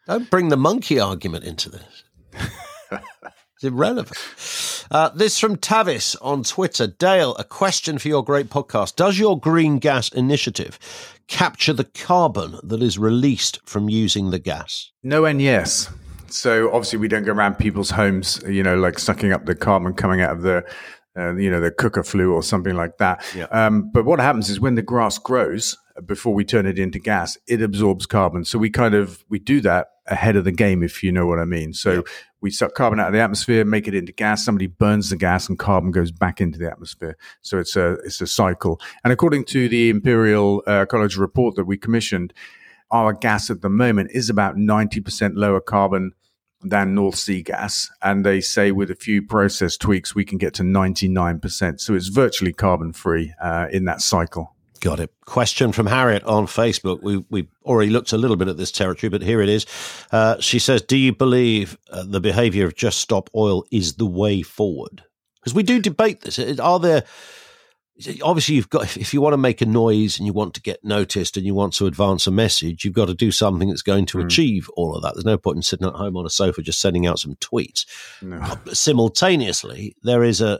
Don't 0.07 0.29
bring 0.29 0.49
the 0.49 0.57
monkey 0.57 0.99
argument 0.99 1.45
into 1.45 1.69
this. 1.69 2.03
It's 3.55 3.63
irrelevant. 3.63 4.17
Uh, 4.91 5.09
this 5.09 5.39
from 5.39 5.55
Tavis 5.55 6.15
on 6.21 6.43
Twitter. 6.43 6.87
Dale, 6.87 7.35
a 7.37 7.43
question 7.43 7.97
for 7.97 8.09
your 8.09 8.23
great 8.23 8.49
podcast. 8.49 8.97
Does 8.97 9.17
your 9.17 9.39
green 9.39 9.79
gas 9.79 10.09
initiative 10.09 10.77
capture 11.27 11.73
the 11.73 11.85
carbon 11.85 12.59
that 12.63 12.83
is 12.83 12.99
released 12.99 13.59
from 13.65 13.89
using 13.89 14.29
the 14.29 14.39
gas? 14.39 14.91
No 15.03 15.25
and 15.25 15.41
yes. 15.41 15.89
So 16.27 16.67
obviously 16.67 16.99
we 16.99 17.07
don't 17.07 17.23
go 17.23 17.31
around 17.31 17.55
people's 17.55 17.91
homes, 17.91 18.43
you 18.45 18.61
know, 18.61 18.75
like 18.75 18.99
sucking 18.99 19.31
up 19.31 19.45
the 19.45 19.55
carbon 19.55 19.93
coming 19.93 20.21
out 20.21 20.33
of 20.33 20.41
the, 20.41 20.65
uh, 21.17 21.35
you 21.35 21.49
know, 21.49 21.61
the 21.61 21.71
cooker 21.71 22.03
flue 22.03 22.33
or 22.33 22.43
something 22.43 22.75
like 22.75 22.97
that. 22.97 23.23
Yeah. 23.33 23.45
Um, 23.45 23.89
but 23.89 24.03
what 24.03 24.19
happens 24.19 24.49
is 24.49 24.59
when 24.59 24.75
the 24.75 24.81
grass 24.81 25.17
grows, 25.17 25.77
before 26.05 26.33
we 26.33 26.43
turn 26.43 26.65
it 26.65 26.77
into 26.77 26.99
gas, 26.99 27.37
it 27.47 27.61
absorbs 27.61 28.05
carbon. 28.05 28.43
So 28.45 28.59
we 28.59 28.69
kind 28.69 28.93
of 28.93 29.23
we 29.29 29.39
do 29.39 29.61
that 29.61 29.87
ahead 30.07 30.35
of 30.35 30.43
the 30.43 30.51
game, 30.51 30.83
if 30.83 31.01
you 31.03 31.11
know 31.11 31.25
what 31.25 31.39
I 31.39 31.45
mean. 31.45 31.73
So 31.73 32.03
we 32.41 32.51
suck 32.51 32.75
carbon 32.75 32.99
out 32.99 33.07
of 33.07 33.13
the 33.13 33.19
atmosphere, 33.19 33.65
make 33.65 33.87
it 33.87 33.95
into 33.95 34.11
gas. 34.11 34.43
Somebody 34.43 34.67
burns 34.67 35.09
the 35.09 35.15
gas, 35.15 35.47
and 35.47 35.57
carbon 35.57 35.91
goes 35.91 36.11
back 36.11 36.41
into 36.41 36.59
the 36.59 36.69
atmosphere. 36.69 37.17
So 37.41 37.57
it's 37.57 37.75
a 37.75 37.93
it's 38.05 38.21
a 38.21 38.27
cycle. 38.27 38.79
And 39.03 39.13
according 39.13 39.45
to 39.45 39.69
the 39.69 39.89
Imperial 39.89 40.63
uh, 40.67 40.85
College 40.85 41.17
report 41.17 41.55
that 41.55 41.65
we 41.65 41.77
commissioned, 41.77 42.33
our 42.91 43.13
gas 43.13 43.49
at 43.49 43.61
the 43.61 43.69
moment 43.69 44.11
is 44.13 44.29
about 44.29 44.57
ninety 44.57 44.99
percent 44.99 45.35
lower 45.35 45.61
carbon 45.61 46.11
than 46.61 46.95
North 46.95 47.15
Sea 47.15 47.41
gas. 47.41 47.89
And 48.01 48.25
they 48.25 48.41
say 48.41 48.71
with 48.71 48.89
a 48.89 48.95
few 48.95 49.21
process 49.21 49.77
tweaks, 49.77 50.15
we 50.15 50.25
can 50.25 50.39
get 50.39 50.55
to 50.55 50.63
99%. 50.63 51.79
So 51.79 51.93
it's 51.93 52.07
virtually 52.07 52.53
carbon 52.53 52.91
free 52.91 53.33
uh, 53.39 53.67
in 53.71 53.85
that 53.85 54.01
cycle. 54.01 54.54
Got 54.81 54.99
it. 54.99 55.11
Question 55.25 55.71
from 55.71 55.87
Harriet 55.87 56.23
on 56.25 56.45
Facebook. 56.47 57.01
We 57.01 57.23
we 57.29 57.47
already 57.63 57.89
looked 57.89 58.13
a 58.13 58.17
little 58.17 58.35
bit 58.37 58.47
at 58.47 58.57
this 58.57 58.71
territory, 58.71 59.09
but 59.09 59.21
here 59.21 59.41
it 59.41 59.49
is. 59.49 59.65
Uh, 60.11 60.39
she 60.39 60.59
says, 60.59 60.81
"Do 60.81 60.97
you 60.97 61.13
believe 61.13 61.77
uh, 61.89 62.03
the 62.07 62.19
behaviour 62.19 62.65
of 62.65 62.75
Just 62.75 62.99
Stop 62.99 63.29
Oil 63.35 63.63
is 63.71 63.95
the 63.95 64.05
way 64.05 64.41
forward?" 64.43 65.03
Because 65.39 65.55
we 65.55 65.63
do 65.63 65.79
debate 65.81 66.21
this. 66.21 66.39
Are 66.59 66.79
there 66.79 67.03
obviously 68.21 68.55
you've 68.55 68.69
got 68.69 68.97
if 68.97 69.13
you 69.13 69.21
want 69.21 69.31
to 69.33 69.37
make 69.37 69.61
a 69.61 69.65
noise 69.65 70.17
and 70.17 70.27
you 70.27 70.33
want 70.33 70.53
to 70.53 70.61
get 70.61 70.83
noticed 70.83 71.37
and 71.37 71.45
you 71.45 71.55
want 71.55 71.71
to 71.73 71.87
advance 71.87 72.27
a 72.27 72.31
message, 72.31 72.83
you've 72.83 72.93
got 72.93 73.05
to 73.05 73.13
do 73.13 73.31
something 73.31 73.69
that's 73.69 73.81
going 73.81 74.05
to 74.05 74.17
Mm. 74.17 74.25
achieve 74.25 74.69
all 74.75 74.93
of 74.95 75.01
that. 75.01 75.13
There's 75.15 75.23
no 75.23 75.37
point 75.37 75.55
in 75.55 75.61
sitting 75.61 75.87
at 75.87 75.93
home 75.93 76.17
on 76.17 76.25
a 76.25 76.29
sofa 76.29 76.61
just 76.61 76.81
sending 76.81 77.07
out 77.07 77.19
some 77.19 77.35
tweets. 77.35 77.85
Uh, 78.29 78.57
Simultaneously, 78.73 79.95
there 80.03 80.23
is 80.25 80.41
a 80.41 80.59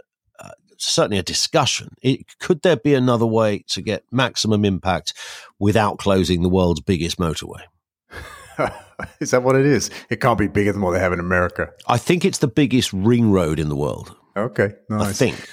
certainly 0.86 1.18
a 1.18 1.24
discussion. 1.24 1.96
It, 2.02 2.38
could 2.40 2.62
there 2.62 2.78
be 2.78 2.94
another 2.94 3.26
way 3.26 3.64
to 3.70 3.82
get 3.82 4.04
maximum 4.12 4.66
impact 4.66 5.14
without 5.60 5.98
closing 5.98 6.42
the 6.42 6.50
world's 6.50 6.82
biggest 6.82 7.18
motorway? 7.18 7.62
is 9.20 9.32
that 9.32 9.44
what 9.44 9.56
it 9.56 9.66
is? 9.66 9.90
It 10.10 10.22
can't 10.22 10.40
be 10.40 10.48
bigger 10.48 10.72
than 10.72 10.82
what 10.82 10.92
they 10.92 11.00
have 11.00 11.14
in 11.14 11.20
America. 11.20 11.72
I 11.88 11.98
think 11.98 12.26
it's 12.26 12.40
the 12.40 12.48
biggest 12.48 12.94
ring 12.94 13.32
road 13.32 13.60
in 13.60 13.70
the 13.70 13.76
world. 13.76 14.16
Okay, 14.38 14.74
nice. 14.90 15.10
I 15.10 15.14
think. 15.14 15.50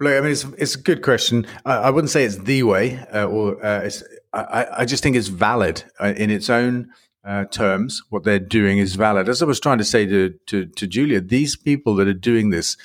Look, 0.00 0.12
I 0.12 0.20
mean, 0.20 0.32
it's, 0.32 0.44
it's 0.58 0.74
a 0.74 0.80
good 0.80 1.02
question. 1.02 1.46
I, 1.64 1.74
I 1.74 1.90
wouldn't 1.90 2.10
say 2.10 2.24
it's 2.24 2.38
the 2.38 2.64
way, 2.64 2.98
uh, 3.12 3.26
or 3.26 3.64
uh, 3.64 3.80
it's, 3.80 4.02
I, 4.32 4.66
I 4.78 4.84
just 4.84 5.02
think 5.02 5.16
it's 5.16 5.28
valid 5.28 5.84
uh, 6.00 6.14
in 6.16 6.30
its 6.30 6.50
own 6.50 6.90
uh, 7.24 7.44
terms. 7.44 8.02
What 8.10 8.24
they're 8.24 8.38
doing 8.38 8.78
is 8.78 8.96
valid. 8.96 9.28
As 9.28 9.40
I 9.40 9.46
was 9.46 9.60
trying 9.60 9.78
to 9.78 9.84
say 9.84 10.04
to, 10.06 10.34
to, 10.46 10.66
to 10.66 10.86
Julia, 10.86 11.20
these 11.20 11.56
people 11.56 11.94
that 11.96 12.08
are 12.08 12.12
doing 12.12 12.50
this 12.50 12.76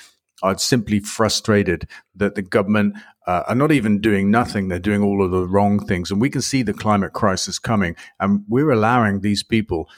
are 0.42 0.58
simply 0.58 1.00
frustrated 1.00 1.88
that 2.14 2.34
the 2.34 2.42
government 2.42 2.96
uh, 3.26 3.44
are 3.46 3.54
not 3.54 3.72
even 3.72 4.00
doing 4.00 4.30
nothing. 4.30 4.68
They're 4.68 4.78
doing 4.78 5.02
all 5.02 5.24
of 5.24 5.30
the 5.30 5.46
wrong 5.46 5.84
things. 5.86 6.10
And 6.10 6.20
we 6.20 6.30
can 6.30 6.42
see 6.42 6.62
the 6.62 6.72
climate 6.72 7.12
crisis 7.12 7.58
coming. 7.58 7.94
And 8.18 8.44
we're 8.48 8.70
allowing 8.70 9.20
these 9.20 9.42
people 9.42 9.88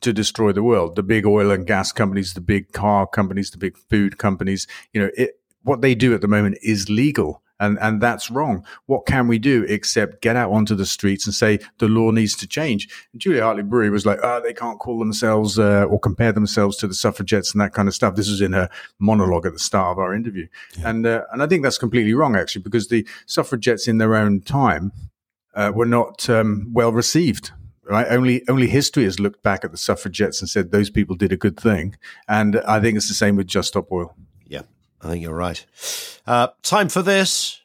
to 0.00 0.12
destroy 0.12 0.52
the 0.52 0.62
world. 0.62 0.96
The 0.96 1.02
big 1.02 1.26
oil 1.26 1.50
and 1.50 1.66
gas 1.66 1.92
companies, 1.92 2.34
the 2.34 2.40
big 2.40 2.72
car 2.72 3.06
companies, 3.06 3.50
the 3.50 3.58
big 3.58 3.76
food 3.90 4.18
companies, 4.18 4.66
you 4.92 5.00
know, 5.00 5.10
it, 5.16 5.40
what 5.62 5.80
they 5.80 5.94
do 5.94 6.14
at 6.14 6.20
the 6.20 6.28
moment 6.28 6.58
is 6.62 6.88
legal. 6.88 7.42
And, 7.58 7.78
and 7.80 8.00
that's 8.00 8.30
wrong. 8.30 8.64
What 8.84 9.06
can 9.06 9.28
we 9.28 9.38
do 9.38 9.64
except 9.68 10.20
get 10.20 10.36
out 10.36 10.50
onto 10.52 10.74
the 10.74 10.84
streets 10.84 11.26
and 11.26 11.34
say 11.34 11.58
the 11.78 11.88
law 11.88 12.10
needs 12.10 12.34
to 12.36 12.46
change? 12.46 12.88
And 13.12 13.20
Julia 13.20 13.42
Hartley 13.42 13.62
Brewery 13.62 13.90
was 13.90 14.04
like, 14.04 14.18
oh, 14.22 14.40
they 14.42 14.52
can't 14.52 14.78
call 14.78 14.98
themselves 14.98 15.58
uh, 15.58 15.84
or 15.84 15.98
compare 15.98 16.32
themselves 16.32 16.76
to 16.78 16.86
the 16.86 16.94
suffragettes 16.94 17.52
and 17.52 17.60
that 17.60 17.72
kind 17.72 17.88
of 17.88 17.94
stuff. 17.94 18.14
This 18.14 18.28
was 18.28 18.42
in 18.42 18.52
her 18.52 18.68
monologue 18.98 19.46
at 19.46 19.54
the 19.54 19.58
start 19.58 19.92
of 19.92 19.98
our 19.98 20.14
interview. 20.14 20.48
And, 20.84 21.06
uh, 21.06 21.22
and 21.32 21.42
I 21.42 21.46
think 21.46 21.62
that's 21.62 21.78
completely 21.78 22.12
wrong, 22.12 22.36
actually, 22.36 22.62
because 22.62 22.88
the 22.88 23.06
suffragettes 23.24 23.88
in 23.88 23.98
their 23.98 24.14
own 24.14 24.42
time 24.42 24.92
uh, 25.54 25.72
were 25.74 25.86
not 25.86 26.28
um, 26.28 26.70
well 26.72 26.92
received. 26.92 27.52
Right? 27.88 28.08
Only 28.10 28.42
only 28.48 28.66
history 28.66 29.04
has 29.04 29.20
looked 29.20 29.44
back 29.44 29.64
at 29.64 29.70
the 29.70 29.76
suffragettes 29.76 30.40
and 30.40 30.50
said 30.50 30.72
those 30.72 30.90
people 30.90 31.14
did 31.14 31.30
a 31.30 31.36
good 31.36 31.56
thing, 31.56 31.96
and 32.26 32.56
I 32.66 32.80
think 32.80 32.96
it's 32.96 33.06
the 33.06 33.14
same 33.14 33.36
with 33.36 33.46
Just 33.46 33.68
Stop 33.68 33.92
Oil. 33.92 34.12
I 35.06 35.10
think 35.10 35.22
you're 35.22 35.34
right. 35.34 35.64
Uh, 36.26 36.48
time 36.62 36.88
for 36.88 37.00
this. 37.00 37.60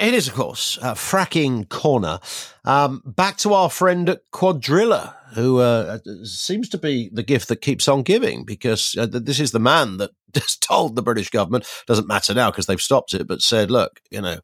It 0.00 0.14
is, 0.14 0.28
of 0.28 0.34
course, 0.34 0.78
fracking 0.80 1.68
corner. 1.68 2.20
Um, 2.64 3.02
back 3.04 3.36
to 3.38 3.54
our 3.54 3.68
friend 3.68 4.18
Cuadrilla, 4.32 5.14
who 5.34 5.58
uh, 5.58 5.98
seems 6.24 6.68
to 6.70 6.78
be 6.78 7.08
the 7.12 7.22
gift 7.22 7.48
that 7.48 7.62
keeps 7.62 7.88
on 7.88 8.02
giving, 8.02 8.44
because 8.44 8.96
uh, 8.96 9.06
this 9.06 9.40
is 9.40 9.50
the 9.50 9.58
man 9.58 9.96
that 9.96 10.10
just 10.32 10.62
told 10.62 10.94
the 10.94 11.02
British 11.02 11.30
government 11.30 11.66
doesn't 11.86 12.08
matter 12.08 12.34
now 12.34 12.50
because 12.50 12.66
they've 12.66 12.80
stopped 12.80 13.14
it, 13.14 13.26
but 13.26 13.42
said, 13.42 13.70
look, 13.70 14.00
you 14.10 14.20
know, 14.20 14.38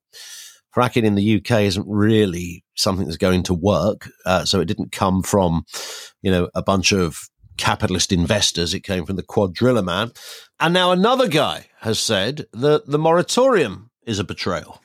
fracking 0.74 1.04
in 1.04 1.14
the 1.14 1.37
UK 1.37 1.62
isn't 1.62 1.87
really 1.88 2.64
something 2.74 3.07
that's 3.07 3.16
going 3.16 3.42
to 3.44 3.54
work. 3.54 4.11
Uh, 4.24 4.44
so 4.44 4.61
it 4.61 4.66
didn't 4.66 4.92
come 4.92 5.22
from, 5.22 5.64
you 6.22 6.31
know, 6.31 6.48
a 6.54 6.62
bunch 6.62 6.92
of 6.92 7.28
capitalist 7.59 8.12
investors. 8.12 8.73
It 8.73 8.81
came 8.81 9.05
from 9.05 9.16
the 9.16 9.23
Cuadrilla 9.23 9.85
man. 9.85 10.12
And 10.59 10.73
now 10.73 10.92
another 10.92 11.29
guy 11.29 11.66
has 11.81 11.99
said 11.99 12.47
that 12.53 12.87
the 12.87 12.99
moratorium 12.99 13.90
is 14.07 14.18
a 14.18 14.25
betrayal. 14.25 14.81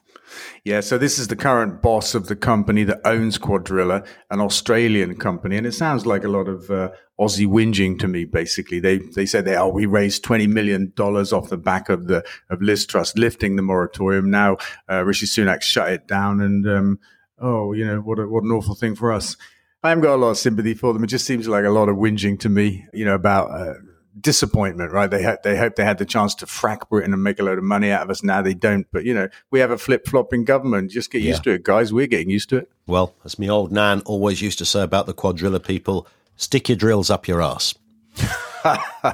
Yeah, 0.63 0.79
so 0.79 0.97
this 0.97 1.19
is 1.19 1.27
the 1.27 1.35
current 1.35 1.81
boss 1.81 2.15
of 2.15 2.27
the 2.27 2.35
company 2.35 2.83
that 2.85 3.01
owns 3.05 3.37
Cuadrilla, 3.37 4.05
an 4.31 4.39
Australian 4.39 5.15
company, 5.17 5.57
and 5.57 5.67
it 5.67 5.73
sounds 5.73 6.05
like 6.05 6.23
a 6.23 6.29
lot 6.29 6.47
of 6.47 6.71
uh, 6.71 6.89
Aussie 7.19 7.47
whinging 7.47 7.99
to 7.99 8.07
me. 8.07 8.25
Basically, 8.25 8.79
they 8.79 8.97
they 8.97 9.25
said 9.25 9.45
they 9.45 9.55
oh 9.55 9.67
we 9.67 9.85
raised 9.85 10.23
twenty 10.23 10.47
million 10.47 10.93
dollars 10.95 11.33
off 11.33 11.49
the 11.49 11.57
back 11.57 11.89
of 11.89 12.07
the 12.07 12.25
of 12.49 12.61
Liz 12.61 12.85
Truss 12.85 13.15
lifting 13.15 13.55
the 13.55 13.61
moratorium. 13.61 14.31
Now 14.31 14.57
uh, 14.89 15.03
Rishi 15.03 15.25
Sunak 15.25 15.61
shut 15.61 15.91
it 15.91 16.07
down, 16.07 16.41
and 16.41 16.67
um, 16.67 16.99
oh 17.39 17.73
you 17.73 17.85
know 17.85 17.99
what 17.99 18.19
a, 18.19 18.27
what 18.27 18.43
an 18.43 18.51
awful 18.51 18.75
thing 18.75 18.95
for 18.95 19.11
us. 19.11 19.35
I 19.83 19.89
haven't 19.89 20.03
got 20.03 20.15
a 20.15 20.17
lot 20.17 20.29
of 20.29 20.37
sympathy 20.37 20.73
for 20.73 20.93
them. 20.93 21.03
It 21.03 21.07
just 21.07 21.25
seems 21.25 21.47
like 21.47 21.65
a 21.65 21.69
lot 21.69 21.89
of 21.89 21.97
whinging 21.97 22.39
to 22.41 22.49
me. 22.49 22.85
You 22.93 23.05
know 23.05 23.15
about. 23.15 23.51
Uh, 23.51 23.73
disappointment, 24.19 24.91
right? 24.91 25.09
They 25.09 25.21
had 25.21 25.41
they 25.43 25.57
hoped 25.57 25.75
they 25.75 25.83
had 25.83 25.97
the 25.97 26.05
chance 26.05 26.35
to 26.35 26.45
frack 26.45 26.89
Britain 26.89 27.13
and 27.13 27.23
make 27.23 27.39
a 27.39 27.43
load 27.43 27.57
of 27.57 27.63
money 27.63 27.91
out 27.91 28.03
of 28.03 28.09
us. 28.09 28.23
Now 28.23 28.41
they 28.41 28.53
don't. 28.53 28.85
But 28.91 29.05
you 29.05 29.13
know, 29.13 29.29
we 29.51 29.59
have 29.59 29.71
a 29.71 29.77
flip 29.77 30.07
flopping 30.07 30.45
government. 30.45 30.91
Just 30.91 31.11
get 31.11 31.21
used 31.21 31.43
to 31.45 31.51
it, 31.51 31.63
guys. 31.63 31.91
We're 31.91 32.07
getting 32.07 32.29
used 32.29 32.49
to 32.49 32.57
it. 32.57 32.71
Well, 32.85 33.15
as 33.25 33.39
my 33.39 33.47
old 33.47 33.71
nan 33.71 34.01
always 34.05 34.41
used 34.41 34.59
to 34.59 34.65
say 34.65 34.83
about 34.83 35.05
the 35.05 35.13
Cuadrilla 35.13 35.63
people, 35.65 36.07
stick 36.35 36.69
your 36.69 36.75
drills 36.75 37.09
up 37.09 37.27
your 37.27 37.41
ass. 37.41 37.73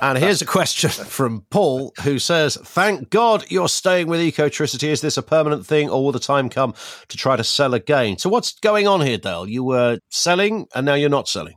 and 0.02 0.18
here's 0.18 0.42
a 0.42 0.46
question 0.46 0.90
from 0.90 1.42
Paul 1.50 1.94
who 2.04 2.20
says, 2.20 2.58
Thank 2.58 3.10
God 3.10 3.50
you're 3.50 3.70
staying 3.70 4.08
with 4.08 4.20
Ecotricity. 4.20 4.90
Is 4.90 5.02
this 5.02 5.18
a 5.18 5.24
permanent 5.24 5.66
thing 5.66 5.90
or 5.90 6.04
will 6.04 6.12
the 6.12 6.20
time 6.20 6.50
come 6.50 6.74
to 7.08 7.18
try 7.18 7.36
to 7.36 7.44
sell 7.44 7.74
again? 7.74 8.18
So, 8.18 8.30
what's 8.30 8.54
going 8.60 8.88
on 8.88 9.02
here, 9.02 9.18
Dale? 9.18 9.48
You 9.48 9.64
were 9.64 10.00
selling 10.10 10.68
and 10.76 10.86
now 10.86 10.94
you're 10.94 11.10
not 11.10 11.28
selling. 11.28 11.56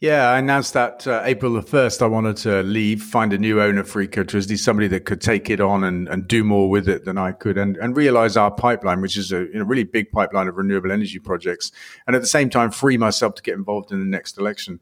Yeah, 0.00 0.30
I 0.30 0.38
announced 0.38 0.74
that 0.74 1.08
uh, 1.08 1.22
April 1.24 1.54
the 1.54 1.60
1st, 1.60 2.02
I 2.02 2.06
wanted 2.06 2.36
to 2.38 2.62
leave, 2.62 3.02
find 3.02 3.32
a 3.32 3.38
new 3.38 3.60
owner 3.60 3.82
for 3.82 4.04
Ecotricity, 4.04 4.56
somebody 4.56 4.86
that 4.86 5.04
could 5.04 5.20
take 5.20 5.50
it 5.50 5.60
on 5.60 5.82
and, 5.82 6.08
and 6.08 6.28
do 6.28 6.44
more 6.44 6.70
with 6.70 6.88
it 6.88 7.04
than 7.04 7.18
I 7.18 7.32
could 7.32 7.58
and, 7.58 7.76
and 7.78 7.96
realize 7.96 8.36
our 8.36 8.52
pipeline, 8.52 9.00
which 9.00 9.16
is 9.16 9.32
a 9.32 9.38
you 9.38 9.54
know, 9.54 9.64
really 9.64 9.82
big 9.82 10.12
pipeline 10.12 10.46
of 10.46 10.56
renewable 10.56 10.92
energy 10.92 11.18
projects. 11.18 11.72
And 12.06 12.14
at 12.14 12.22
the 12.22 12.28
same 12.28 12.48
time, 12.48 12.70
free 12.70 12.96
myself 12.96 13.34
to 13.34 13.42
get 13.42 13.54
involved 13.54 13.90
in 13.90 13.98
the 13.98 14.06
next 14.06 14.38
election. 14.38 14.78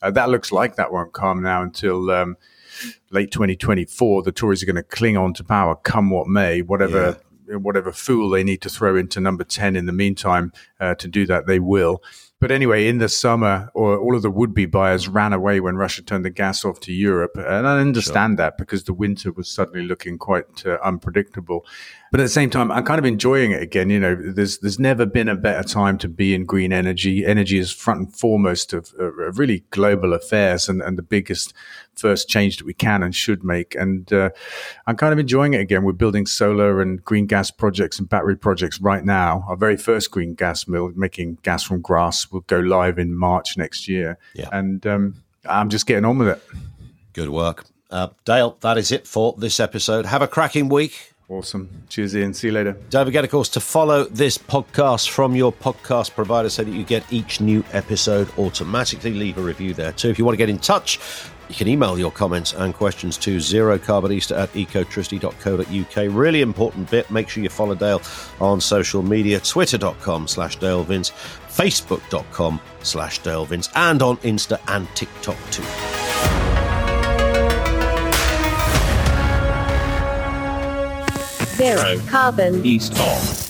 Uh, 0.00 0.10
that 0.10 0.28
looks 0.28 0.52
like 0.52 0.76
that 0.76 0.92
won't 0.92 1.12
come 1.12 1.42
now 1.42 1.62
until 1.62 2.10
um, 2.10 2.36
late 3.10 3.30
2024. 3.30 4.22
The 4.22 4.32
Tories 4.32 4.62
are 4.62 4.66
going 4.66 4.76
to 4.76 4.82
cling 4.82 5.16
on 5.16 5.34
to 5.34 5.44
power, 5.44 5.74
come 5.76 6.10
what 6.10 6.26
may, 6.26 6.62
whatever. 6.62 7.18
Whatever 7.56 7.92
fool 7.92 8.30
they 8.30 8.44
need 8.44 8.60
to 8.62 8.68
throw 8.68 8.96
into 8.96 9.20
number 9.20 9.44
10 9.44 9.76
in 9.76 9.86
the 9.86 9.92
meantime 9.92 10.52
uh, 10.80 10.94
to 10.96 11.08
do 11.08 11.26
that, 11.26 11.46
they 11.46 11.58
will. 11.58 12.02
But 12.40 12.52
anyway, 12.52 12.86
in 12.86 12.98
the 12.98 13.08
summer, 13.08 13.68
or 13.74 13.98
all 13.98 14.14
of 14.14 14.22
the 14.22 14.30
would-be 14.30 14.66
buyers 14.66 15.08
ran 15.08 15.32
away 15.32 15.58
when 15.58 15.74
Russia 15.74 16.02
turned 16.02 16.24
the 16.24 16.30
gas 16.30 16.64
off 16.64 16.78
to 16.80 16.92
Europe, 16.92 17.32
and 17.36 17.66
I 17.66 17.80
understand 17.80 18.32
sure. 18.32 18.36
that 18.36 18.58
because 18.58 18.84
the 18.84 18.94
winter 18.94 19.32
was 19.32 19.48
suddenly 19.48 19.84
looking 19.84 20.18
quite 20.18 20.64
uh, 20.64 20.78
unpredictable. 20.84 21.66
But 22.12 22.20
at 22.20 22.22
the 22.22 22.28
same 22.28 22.48
time, 22.48 22.70
I'm 22.70 22.84
kind 22.84 23.00
of 23.00 23.04
enjoying 23.04 23.50
it 23.50 23.60
again. 23.60 23.90
You 23.90 23.98
know, 23.98 24.14
there's 24.14 24.60
there's 24.60 24.78
never 24.78 25.04
been 25.04 25.28
a 25.28 25.34
better 25.34 25.66
time 25.66 25.98
to 25.98 26.08
be 26.08 26.32
in 26.32 26.44
green 26.44 26.72
energy. 26.72 27.26
Energy 27.26 27.58
is 27.58 27.72
front 27.72 28.00
and 28.00 28.16
foremost 28.16 28.72
of, 28.72 28.94
of 29.00 29.38
really 29.40 29.64
global 29.70 30.14
affairs, 30.14 30.68
and, 30.68 30.80
and 30.80 30.96
the 30.96 31.02
biggest 31.02 31.52
first 31.98 32.28
change 32.28 32.56
that 32.58 32.64
we 32.64 32.74
can 32.74 33.02
and 33.02 33.14
should 33.14 33.44
make. 33.44 33.74
And 33.74 34.12
uh, 34.12 34.30
I'm 34.86 34.96
kind 34.96 35.12
of 35.12 35.18
enjoying 35.18 35.54
it 35.54 35.60
again. 35.60 35.84
We're 35.84 35.92
building 35.92 36.26
solar 36.26 36.80
and 36.80 37.04
green 37.04 37.26
gas 37.26 37.50
projects 37.50 37.98
and 37.98 38.08
battery 38.08 38.36
projects 38.36 38.80
right 38.80 39.04
now. 39.04 39.44
Our 39.48 39.56
very 39.56 39.76
first 39.76 40.10
green 40.10 40.34
gas 40.34 40.68
mill, 40.68 40.92
making 40.94 41.38
gas 41.42 41.62
from 41.62 41.80
grass, 41.80 42.30
will 42.30 42.40
go 42.42 42.58
live 42.60 42.98
in 42.98 43.14
March 43.14 43.56
next 43.56 43.88
year. 43.88 44.18
Yeah. 44.34 44.48
And 44.52 44.86
um, 44.86 45.22
I'm 45.44 45.68
just 45.68 45.86
getting 45.86 46.04
on 46.04 46.18
with 46.18 46.28
it. 46.28 46.42
Good 47.12 47.30
work. 47.30 47.64
Uh, 47.90 48.08
Dale, 48.24 48.56
that 48.60 48.78
is 48.78 48.92
it 48.92 49.06
for 49.06 49.34
this 49.38 49.60
episode. 49.60 50.06
Have 50.06 50.22
a 50.22 50.28
cracking 50.28 50.68
week. 50.68 51.14
Awesome. 51.30 51.68
Cheers, 51.90 52.16
Ian. 52.16 52.32
See 52.32 52.46
you 52.46 52.54
later. 52.54 52.74
Don't 52.88 53.04
forget, 53.04 53.22
of 53.22 53.30
course, 53.30 53.50
to 53.50 53.60
follow 53.60 54.04
this 54.04 54.38
podcast 54.38 55.10
from 55.10 55.36
your 55.36 55.52
podcast 55.52 56.14
provider 56.14 56.48
so 56.48 56.64
that 56.64 56.70
you 56.70 56.84
get 56.84 57.04
each 57.12 57.38
new 57.38 57.62
episode 57.72 58.30
automatically. 58.38 59.12
Leave 59.12 59.36
a 59.36 59.42
review 59.42 59.74
there 59.74 59.92
too. 59.92 60.08
If 60.08 60.18
you 60.18 60.24
want 60.24 60.34
to 60.34 60.38
get 60.38 60.48
in 60.48 60.58
touch, 60.58 60.98
you 61.48 61.54
can 61.54 61.68
email 61.68 61.98
your 61.98 62.10
comments 62.10 62.52
and 62.52 62.74
questions 62.74 63.16
to 63.18 63.38
zerocarbonista 63.38 64.38
at 64.38 64.52
ecotricity.co.uk. 64.52 66.14
Really 66.14 66.42
important 66.42 66.90
bit. 66.90 67.10
Make 67.10 67.28
sure 67.28 67.42
you 67.42 67.48
follow 67.48 67.74
Dale 67.74 68.02
on 68.40 68.60
social 68.60 69.02
media, 69.02 69.40
twitter.com 69.40 70.28
slash 70.28 70.56
Dale 70.56 70.84
Vince, 70.84 71.10
facebook.com 71.10 72.60
slash 72.82 73.18
Dale 73.20 73.44
Vince, 73.46 73.68
and 73.74 74.02
on 74.02 74.18
Insta 74.18 74.60
and 74.68 74.88
TikTok 74.94 75.38
too. 75.50 75.64
Zero 81.56 81.98
carbon. 82.08 82.64
East 82.64 82.98
on. 83.00 83.47